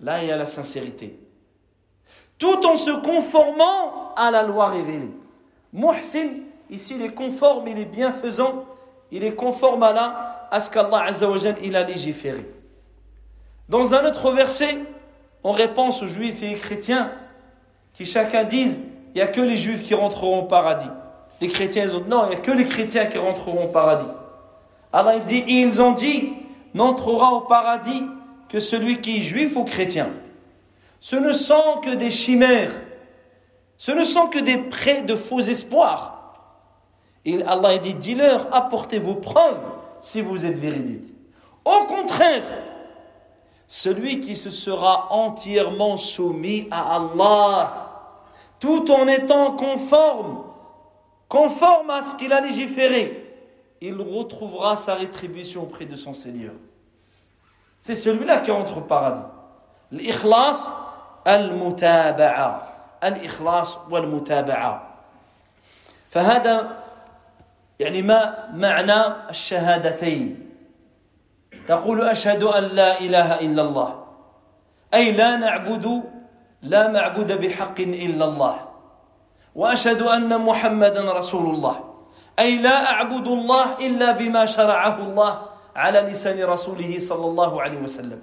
Là, 0.00 0.22
il 0.22 0.28
y 0.28 0.32
a 0.32 0.36
la 0.36 0.46
sincérité. 0.46 1.18
Tout 2.38 2.64
en 2.64 2.76
se 2.76 2.90
conformant 2.90 4.14
à 4.14 4.30
la 4.30 4.42
loi 4.42 4.68
révélée. 4.68 5.10
Muhsin, 5.72 6.28
ici, 6.70 6.94
il 6.94 7.02
est 7.02 7.14
conforme, 7.14 7.68
il 7.68 7.78
est 7.78 7.84
bienfaisant, 7.84 8.64
il 9.10 9.24
est 9.24 9.34
conforme 9.34 9.82
à, 9.82 9.92
la, 9.92 10.48
à 10.50 10.60
ce 10.60 10.70
qu'Allah 10.70 11.10
il 11.62 11.76
a 11.76 11.82
légiféré. 11.82 12.46
Dans 13.68 13.94
un 13.94 14.06
autre 14.06 14.32
verset, 14.32 14.78
on 15.44 15.52
répond 15.52 15.90
aux 15.90 16.06
juifs 16.06 16.42
et 16.42 16.54
chrétiens 16.54 17.12
qui 17.92 18.04
chacun 18.06 18.44
disent 18.44 18.80
il 19.14 19.18
n'y 19.18 19.22
a 19.22 19.26
que 19.26 19.40
les 19.40 19.56
juifs 19.56 19.82
qui 19.82 19.94
rentreront 19.94 20.40
au 20.40 20.44
paradis. 20.44 20.88
Les 21.40 21.48
chrétiens, 21.48 21.84
ils 21.84 21.96
ont 21.96 22.04
non, 22.06 22.24
il 22.26 22.30
n'y 22.30 22.36
a 22.36 22.38
que 22.38 22.50
les 22.50 22.66
chrétiens 22.66 23.06
qui 23.06 23.18
rentreront 23.18 23.64
au 23.64 23.68
paradis. 23.68 24.06
Allah 24.92 25.16
il 25.16 25.24
dit, 25.24 25.44
ils 25.46 25.80
ont 25.80 25.92
dit, 25.92 26.32
n'entrera 26.74 27.32
au 27.34 27.42
paradis 27.42 28.04
que 28.48 28.58
celui 28.58 29.00
qui 29.00 29.18
est 29.18 29.20
juif 29.20 29.56
ou 29.56 29.64
chrétien. 29.64 30.10
Ce 31.00 31.16
ne 31.16 31.32
sont 31.32 31.80
que 31.82 31.94
des 31.94 32.10
chimères. 32.10 32.74
Ce 33.76 33.92
ne 33.92 34.04
sont 34.04 34.26
que 34.26 34.38
des 34.38 34.58
prêts 34.58 35.02
de 35.02 35.16
faux 35.16 35.40
espoirs. 35.40 36.18
Et 37.24 37.42
Allah 37.44 37.78
dit, 37.78 37.94
dis-leur, 37.94 38.46
apportez 38.52 38.98
vos 38.98 39.14
preuves 39.14 39.60
si 40.00 40.20
vous 40.20 40.44
êtes 40.44 40.58
véridique. 40.58 41.04
Au 41.64 41.84
contraire, 41.84 42.42
celui 43.68 44.20
qui 44.20 44.36
se 44.36 44.50
sera 44.50 45.12
entièrement 45.12 45.96
soumis 45.96 46.66
à 46.70 46.96
Allah, 46.96 47.89
tout 48.59 48.89
en 48.91 49.07
étant 49.07 49.55
conforme 49.55 50.43
conforme 51.29 51.89
à 51.89 52.01
ce 52.01 52.15
qu'il 52.15 52.31
a 52.31 52.41
légiféré, 52.41 53.33
il 53.81 53.99
retrouvera 54.01 54.75
sa 54.77 54.95
rétribution 54.95 55.63
auprès 55.63 55.85
de 55.85 55.95
son 55.95 56.13
Seigneur. 56.13 56.53
C'est 57.81 57.95
celui-là 57.95 58.39
qui 58.39 58.51
rentre 58.51 58.77
au 58.77 58.81
paradis. 58.81 59.21
L'ikhlas 59.91 60.71
al-mutaba'a. 61.25 62.97
Al-ikhlas 63.01 63.79
wal-mutaba'a. 63.89 64.81
فهذا 66.09 66.77
يعني 67.79 68.01
ما 68.01 68.49
معنى 68.53 69.29
الشهادتين 69.29 70.49
تقول 71.67 72.01
اشهد 72.01 72.43
ان 72.43 72.63
لا 72.63 72.99
اله 72.99 73.39
الا 73.39 73.61
الله 73.61 74.05
اي 74.93 75.11
لا 75.11 75.35
نعبد 75.35 76.03
لا 76.61 76.87
معبود 76.91 77.31
بحق 77.31 77.79
الا 77.79 78.25
الله 78.25 78.55
واشهد 79.55 80.01
ان 80.01 80.41
محمدا 80.41 81.13
رسول 81.13 81.55
الله 81.55 81.75
اي 82.39 82.57
لا 82.57 82.91
اعبد 82.91 83.27
الله 83.27 83.65
الا 83.79 84.11
بما 84.11 84.45
شرعه 84.45 84.97
الله 84.99 85.33
على 85.75 85.99
لسان 85.99 86.43
رسوله 86.43 86.99
صلى 86.99 87.25
الله 87.25 87.61
عليه 87.61 87.79
وسلم 87.79 88.19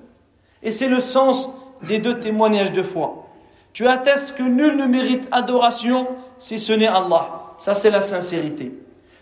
Et 0.62 0.70
c'est 0.70 0.88
le 0.88 1.00
sens 1.00 1.50
des 1.82 1.98
deux 1.98 2.18
témoignages 2.18 2.72
de 2.72 2.82
foi. 2.82 3.26
Tu 3.72 3.88
attestes 3.88 4.34
que 4.36 4.42
nul 4.42 4.76
ne 4.76 4.86
mérite 4.86 5.28
adoration 5.32 6.06
si 6.38 6.58
ce 6.58 6.72
n'est 6.72 6.86
Allah. 6.86 7.54
Ça, 7.58 7.74
c'est 7.74 7.90
la 7.90 8.00
sincérité. 8.00 8.72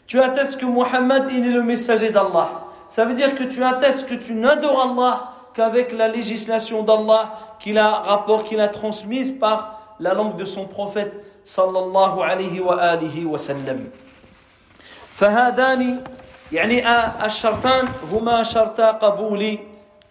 Tu 0.06 0.20
attestes 0.20 0.58
que 0.58 0.66
Mohammed, 0.66 1.28
il 1.30 1.46
est 1.46 1.50
le 1.50 1.62
messager 1.62 2.10
d'Allah. 2.10 2.66
Ça 2.88 3.04
veut 3.06 3.14
dire 3.14 3.34
que 3.34 3.44
tu 3.44 3.62
attestes 3.64 4.06
que 4.06 4.14
tu 4.14 4.34
n'adores 4.34 4.82
Allah 4.82 5.30
qu'avec 5.54 5.92
la 5.92 6.08
législation 6.08 6.82
d'Allah 6.82 7.56
qu'il 7.58 7.78
a 7.78 7.90
rapport, 7.90 8.44
qu'il 8.44 8.60
a 8.60 8.68
transmise 8.68 9.32
par 9.32 9.96
la 10.00 10.14
langue 10.14 10.36
de 10.36 10.44
son 10.44 10.66
prophète 10.66 11.24
sallallahu 11.44 12.22
alayhi 12.22 12.60
wa 12.60 12.76
alihi 12.80 13.24
wa 13.24 13.38
sallam. 13.38 13.90
فهذان 15.20 16.00
يعني 16.52 16.80
الشرطان 17.26 17.88
هما 18.12 18.42
شرطا 18.42 18.90
قبول 18.90 19.58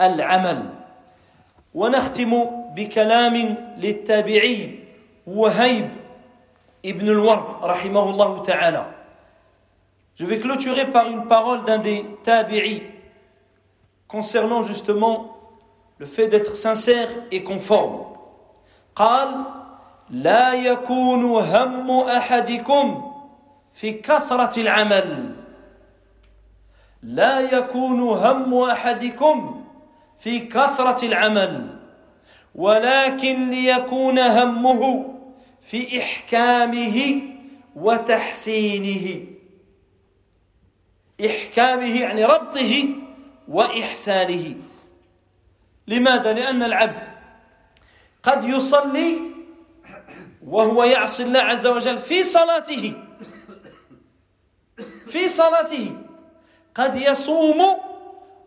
العمل 0.01 0.59
ونختم 1.73 2.31
بكلام 2.75 3.35
للتابعي 3.77 4.79
وهيب 5.27 5.89
Ibn 6.83 7.09
al-Ward, 7.09 7.59
rahimahullah 7.61 8.41
ta'ala. 8.45 8.87
Je 10.15 10.25
vais 10.25 10.39
clôturer 10.39 10.89
par 10.89 11.07
une 11.09 11.27
parole 11.27 11.65
d'un 11.65 11.77
des 11.77 12.05
tabi'i 12.23 12.83
concernant 14.07 14.63
justement 14.63 15.37
le 15.97 16.05
fait 16.05 16.27
d'être 16.27 16.55
sincère 16.55 17.09
et 17.31 17.43
conforme. 17.43 18.05
قال 18.95 19.45
لا 20.09 20.53
يكون 20.53 21.23
هم 21.25 21.91
أحدكم 21.91 23.11
في 23.73 23.91
كثرة 23.93 24.61
العمل 24.61 25.35
لا 27.03 27.39
يكون 27.39 27.99
هم 27.99 28.53
أحدكم 28.53 29.65
في 30.19 30.39
كثرة 30.39 31.05
العمل 31.05 31.75
ولكن 32.55 33.49
ليكون 33.49 34.19
همه 34.19 35.13
في 35.61 36.01
إحكامه 36.01 37.21
وتحسينه 37.75 39.25
إحكامه 41.25 42.01
يعني 42.01 42.25
ربطه 42.25 42.85
وإحسانه. 43.48 44.54
لماذا؟ 45.88 46.32
لأن 46.32 46.62
العبد 46.62 47.02
قد 48.22 48.44
يصلي 48.44 49.20
وهو 50.46 50.84
يعصي 50.84 51.22
الله 51.22 51.40
عز 51.40 51.66
وجل 51.66 51.98
في 51.98 52.22
صلاته. 52.22 52.94
في 55.06 55.28
صلاته. 55.28 55.96
قد 56.74 56.96
يصوم 56.96 57.60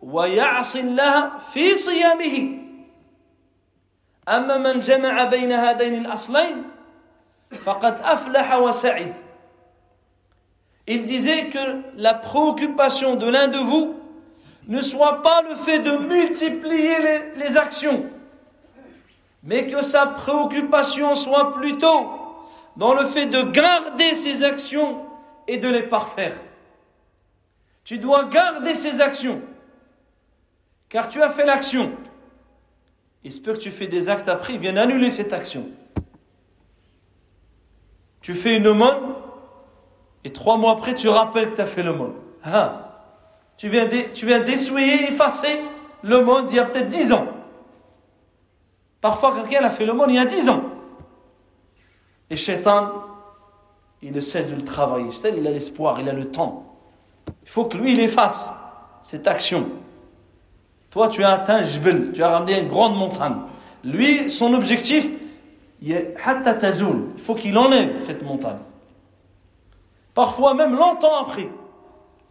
ويعصي 0.02 0.80
الله 0.80 1.38
في 1.38 1.74
صيامه. 1.74 2.58
أما 4.28 4.56
من 4.56 4.78
جمع 4.78 5.24
بين 5.24 5.52
هذين 5.52 5.94
الأصلين 5.94 6.78
Il 10.86 11.04
disait 11.04 11.48
que 11.48 11.82
la 11.96 12.14
préoccupation 12.14 13.16
de 13.16 13.26
l'un 13.28 13.48
de 13.48 13.58
vous 13.58 13.97
ne 14.68 14.82
soit 14.82 15.22
pas 15.22 15.42
le 15.48 15.56
fait 15.56 15.78
de 15.78 15.92
multiplier 15.92 16.96
les, 17.36 17.56
actions, 17.56 18.04
mais 19.42 19.66
que 19.66 19.82
sa 19.82 20.06
préoccupation 20.06 21.14
soit 21.14 21.52
plutôt 21.54 22.10
dans 22.76 22.92
le 22.92 23.06
fait 23.06 23.26
de 23.26 23.42
garder 23.42 24.14
ses 24.14 24.44
actions 24.44 25.06
et 25.48 25.56
de 25.56 25.68
les 25.68 25.82
parfaire. 25.82 26.36
Tu 27.82 27.96
dois 27.96 28.24
garder 28.24 28.74
ses 28.74 29.00
actions, 29.00 29.40
car 30.90 31.08
tu 31.08 31.22
as 31.22 31.30
fait 31.30 31.46
l'action. 31.46 31.92
Il 33.24 33.32
se 33.32 33.40
peut 33.40 33.54
que 33.54 33.58
tu 33.58 33.70
fais 33.70 33.86
des 33.86 34.10
actes 34.10 34.28
après, 34.28 34.54
il 34.54 34.60
vient 34.60 34.76
annuler 34.76 35.10
cette 35.10 35.32
action. 35.32 35.66
Tu 38.20 38.34
fais 38.34 38.56
une 38.56 38.66
aumône 38.66 39.14
et 40.24 40.32
trois 40.32 40.58
mois 40.58 40.72
après, 40.72 40.94
tu 40.94 41.08
rappelles 41.08 41.50
que 41.50 41.54
tu 41.54 41.60
as 41.62 41.66
fait 41.66 41.82
l'aumône. 41.82 42.14
Hein? 42.44 42.82
Tu 43.58 43.68
viens, 43.68 43.88
tu 44.14 44.24
viens 44.24 44.44
effacer 44.44 45.60
l'aumône 46.04 46.46
d'il 46.46 46.56
y 46.56 46.60
a 46.60 46.64
peut-être 46.64 46.88
dix 46.88 47.12
ans. 47.12 47.26
Parfois, 49.00 49.34
quelqu'un 49.34 49.64
a 49.64 49.70
fait 49.70 49.84
l'aumône 49.84 50.10
il 50.10 50.16
y 50.16 50.18
a 50.18 50.24
dix 50.24 50.48
ans. 50.48 50.62
Et 52.30 52.36
Shaitan, 52.36 52.90
il 54.00 54.12
ne 54.12 54.20
cesse 54.20 54.46
de 54.46 54.54
le 54.54 54.62
travailler. 54.62 55.08
il 55.36 55.46
a 55.46 55.50
l'espoir, 55.50 55.98
il 56.00 56.08
a 56.08 56.12
le 56.12 56.30
temps. 56.30 56.76
Il 57.42 57.48
faut 57.48 57.64
que 57.64 57.76
lui, 57.76 57.92
il 57.92 58.00
efface 58.00 58.52
cette 59.02 59.26
action. 59.26 59.66
Toi, 60.90 61.08
tu 61.08 61.24
as 61.24 61.32
atteint 61.32 61.62
Jbel, 61.62 62.12
tu 62.12 62.22
as 62.22 62.30
ramené 62.30 62.60
une 62.60 62.68
grande 62.68 62.96
montagne. 62.96 63.36
Lui, 63.82 64.30
son 64.30 64.54
objectif, 64.54 65.08
il 65.82 66.14
faut 67.18 67.34
qu'il 67.34 67.58
enlève 67.58 67.98
cette 67.98 68.22
montagne. 68.22 68.58
Parfois, 70.14 70.54
même 70.54 70.76
longtemps 70.76 71.16
après, 71.22 71.48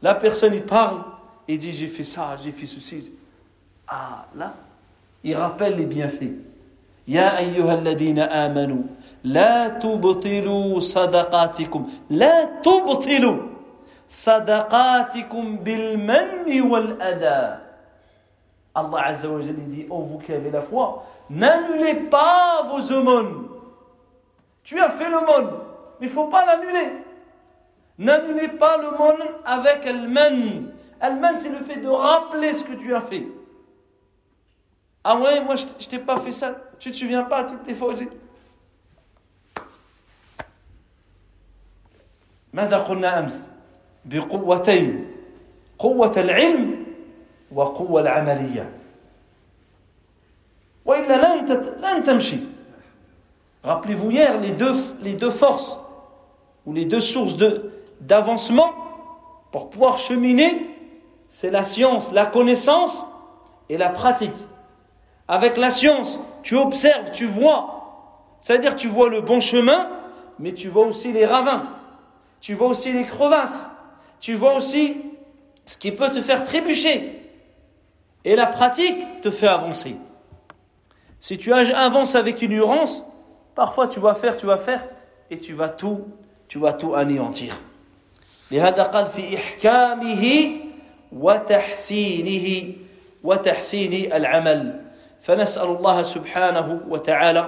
la 0.01 0.15
personne 0.15 0.53
il 0.53 0.63
parle 0.63 1.03
et 1.47 1.57
dit 1.57 1.71
J'ai 1.73 1.87
fait 1.87 2.03
ça, 2.03 2.35
j'ai 2.41 2.51
fait 2.51 2.65
ceci. 2.65 3.11
Ah, 3.87 4.25
là, 4.35 4.53
il 5.23 5.35
rappelle 5.35 5.75
les 5.75 5.85
bienfaits. 5.85 6.33
Ayyuhalladina 7.07 8.25
amanu, 8.25 8.83
la 9.23 9.69
tubtilu 9.71 10.81
sadaqatikum, 10.81 11.85
la 12.09 12.47
tubtilu 12.61 13.39
sadaqatikum 14.07 15.57
bil 15.59 15.97
manni 15.97 16.59
wal 16.61 16.97
adha. 16.99 17.61
Allah 18.75 19.05
Azza 19.05 19.29
wa 19.29 19.39
dit 19.41 19.85
Oh, 19.89 20.01
vous 20.01 20.19
qui 20.19 20.33
avez 20.33 20.51
la 20.51 20.61
foi, 20.61 21.05
n'annulez 21.29 21.95
pas 22.11 22.63
vos 22.69 22.93
aumônes. 22.93 23.47
Tu 24.63 24.79
as 24.79 24.89
fait 24.89 25.09
l'aumône, 25.09 25.51
mais 25.99 26.07
il 26.07 26.09
ne 26.09 26.13
faut 26.13 26.27
pas 26.27 26.45
l'annuler. 26.45 26.91
N'annulez 27.97 28.49
pas 28.49 28.77
l'aumône 28.77 29.23
avec 29.45 29.85
Al-Man. 29.85 30.66
Al-Man, 31.00 31.36
c'est 31.36 31.48
le 31.48 31.62
fait 31.62 31.76
de 31.76 31.88
rappeler 31.88 32.54
ce 32.54 32.64
que 32.64 32.74
tu 32.74 32.94
as 32.94 33.00
fait. 33.00 33.26
Ah 35.04 35.16
ouais, 35.18 35.42
moi 35.42 35.56
je, 35.56 35.64
ne 35.64 35.88
t'ai 35.88 35.98
pas 35.98 36.18
fait 36.20 36.32
ça. 36.32 36.54
Tu 36.78 36.90
te 36.92 36.96
souviens 36.96 37.24
pas 37.24 37.44
toutes 37.44 37.66
les 37.66 37.74
fois 37.74 37.92
où 37.92 37.96
j'ai. 37.96 38.08
ماذا 42.52 42.78
قلنا 42.78 43.18
أمس 43.18 43.48
بقوتين 44.04 45.06
قوة 45.78 46.12
العلم 46.16 46.84
وقوة 47.52 48.00
العملية 48.00 48.70
Rappelez-vous 53.62 54.10
hier 54.10 54.40
les 54.40 54.50
deux, 54.50 54.74
les 55.02 55.14
deux 55.14 55.30
forces 55.30 55.78
ou 56.66 56.72
les 56.72 56.84
deux 56.84 57.00
sources 57.00 57.36
d'avancement 58.00 58.72
pour 59.52 59.70
pouvoir 59.70 59.98
cheminer, 59.98 60.70
c'est 61.28 61.50
la 61.50 61.64
science, 61.64 62.12
la 62.12 62.26
connaissance 62.26 63.06
et 63.68 63.76
la 63.76 63.88
pratique. 63.88 64.36
Avec 65.28 65.56
la 65.56 65.70
science, 65.70 66.20
tu 66.42 66.56
observes, 66.56 67.10
tu 67.12 67.26
vois. 67.26 68.36
C'est-à-dire 68.40 68.76
tu 68.76 68.88
vois 68.88 69.08
le 69.08 69.20
bon 69.20 69.40
chemin, 69.40 69.88
mais 70.38 70.52
tu 70.52 70.68
vois 70.68 70.86
aussi 70.86 71.12
les 71.12 71.24
ravins. 71.24 71.64
Tu 72.40 72.54
vois 72.54 72.68
aussi 72.68 72.92
les 72.92 73.04
crevasses. 73.04 73.70
Tu 74.20 74.34
vois 74.34 74.54
aussi 74.54 74.96
ce 75.64 75.78
qui 75.78 75.92
peut 75.92 76.10
te 76.10 76.20
faire 76.20 76.44
trébucher. 76.44 77.22
Et 78.24 78.36
la 78.36 78.46
pratique 78.46 79.20
te 79.20 79.30
fait 79.30 79.46
avancer. 79.46 79.96
Si 81.20 81.38
tu 81.38 81.52
avances 81.52 82.14
avec 82.14 82.42
ignorance, 82.42 83.04
parfois 83.54 83.88
tu 83.88 84.00
vas 84.00 84.14
faire, 84.14 84.36
tu 84.36 84.46
vas 84.46 84.58
faire, 84.58 84.84
et 85.30 85.38
tu 85.38 85.54
vas 85.54 85.68
tout, 85.68 86.08
tu 86.48 86.58
vas 86.58 86.72
tout 86.72 86.94
anéantir. 86.94 87.54
لهذا 88.50 88.82
قال 88.82 89.06
في 89.06 89.36
إحكامه 89.36 90.52
وتحسينه 91.11 92.73
وتحسين 93.23 94.13
العمل. 94.13 94.81
فنسأل 95.21 95.67
الله 95.67 96.01
سبحانه 96.01 96.79
وتعالى 96.89 97.43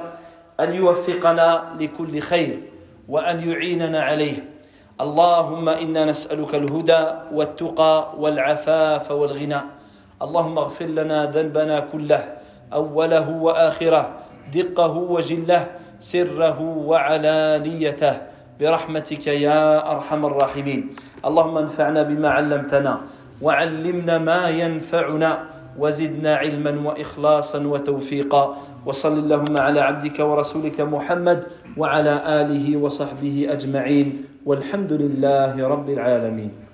أن 0.59 0.73
يوفقنا 0.73 1.63
لكل 1.79 2.19
خير 2.19 2.59
وأن 3.09 3.49
يعيننا 3.49 4.01
عليه. 4.01 4.43
اللهم 5.01 5.69
إنا 5.69 6.05
نسألك 6.05 6.55
الهدى 6.55 7.03
والتقى 7.31 8.13
والعفاف 8.17 9.11
والغنى. 9.11 9.61
اللهم 10.21 10.57
اغفر 10.57 10.85
لنا 10.85 11.31
ذنبنا 11.31 11.79
كله 11.79 12.23
أوله 12.73 13.29
وآخره 13.29 14.03
دقه 14.53 14.93
وجله 14.97 15.67
سره 15.99 16.59
وعلانيته. 16.61 18.15
برحمتك 18.59 19.27
يا 19.27 19.91
أرحم 19.91 20.25
الراحمين. 20.25 20.95
اللهم 21.25 21.57
انفعنا 21.57 22.03
بما 22.03 22.29
علمتنا. 22.29 22.93
وعلمنا 23.41 24.17
ما 24.17 24.49
ينفعنا 24.49 25.43
وزدنا 25.79 26.35
علما 26.35 26.73
وإخلاصا 26.89 27.59
وتوفيقا. 27.67 28.57
وصل 28.85 29.19
اللهم 29.19 29.57
على 29.57 29.79
عبدك 29.79 30.19
ورسولك 30.19 30.81
محمد 30.81 31.43
وعلى 31.77 32.13
آله 32.25 32.77
وصحبه 32.77 33.47
أجمعين. 33.49 34.07
والحمد 34.45 34.93
لله 34.93 35.67
رب 35.67 35.89
العالمين. 35.89 36.68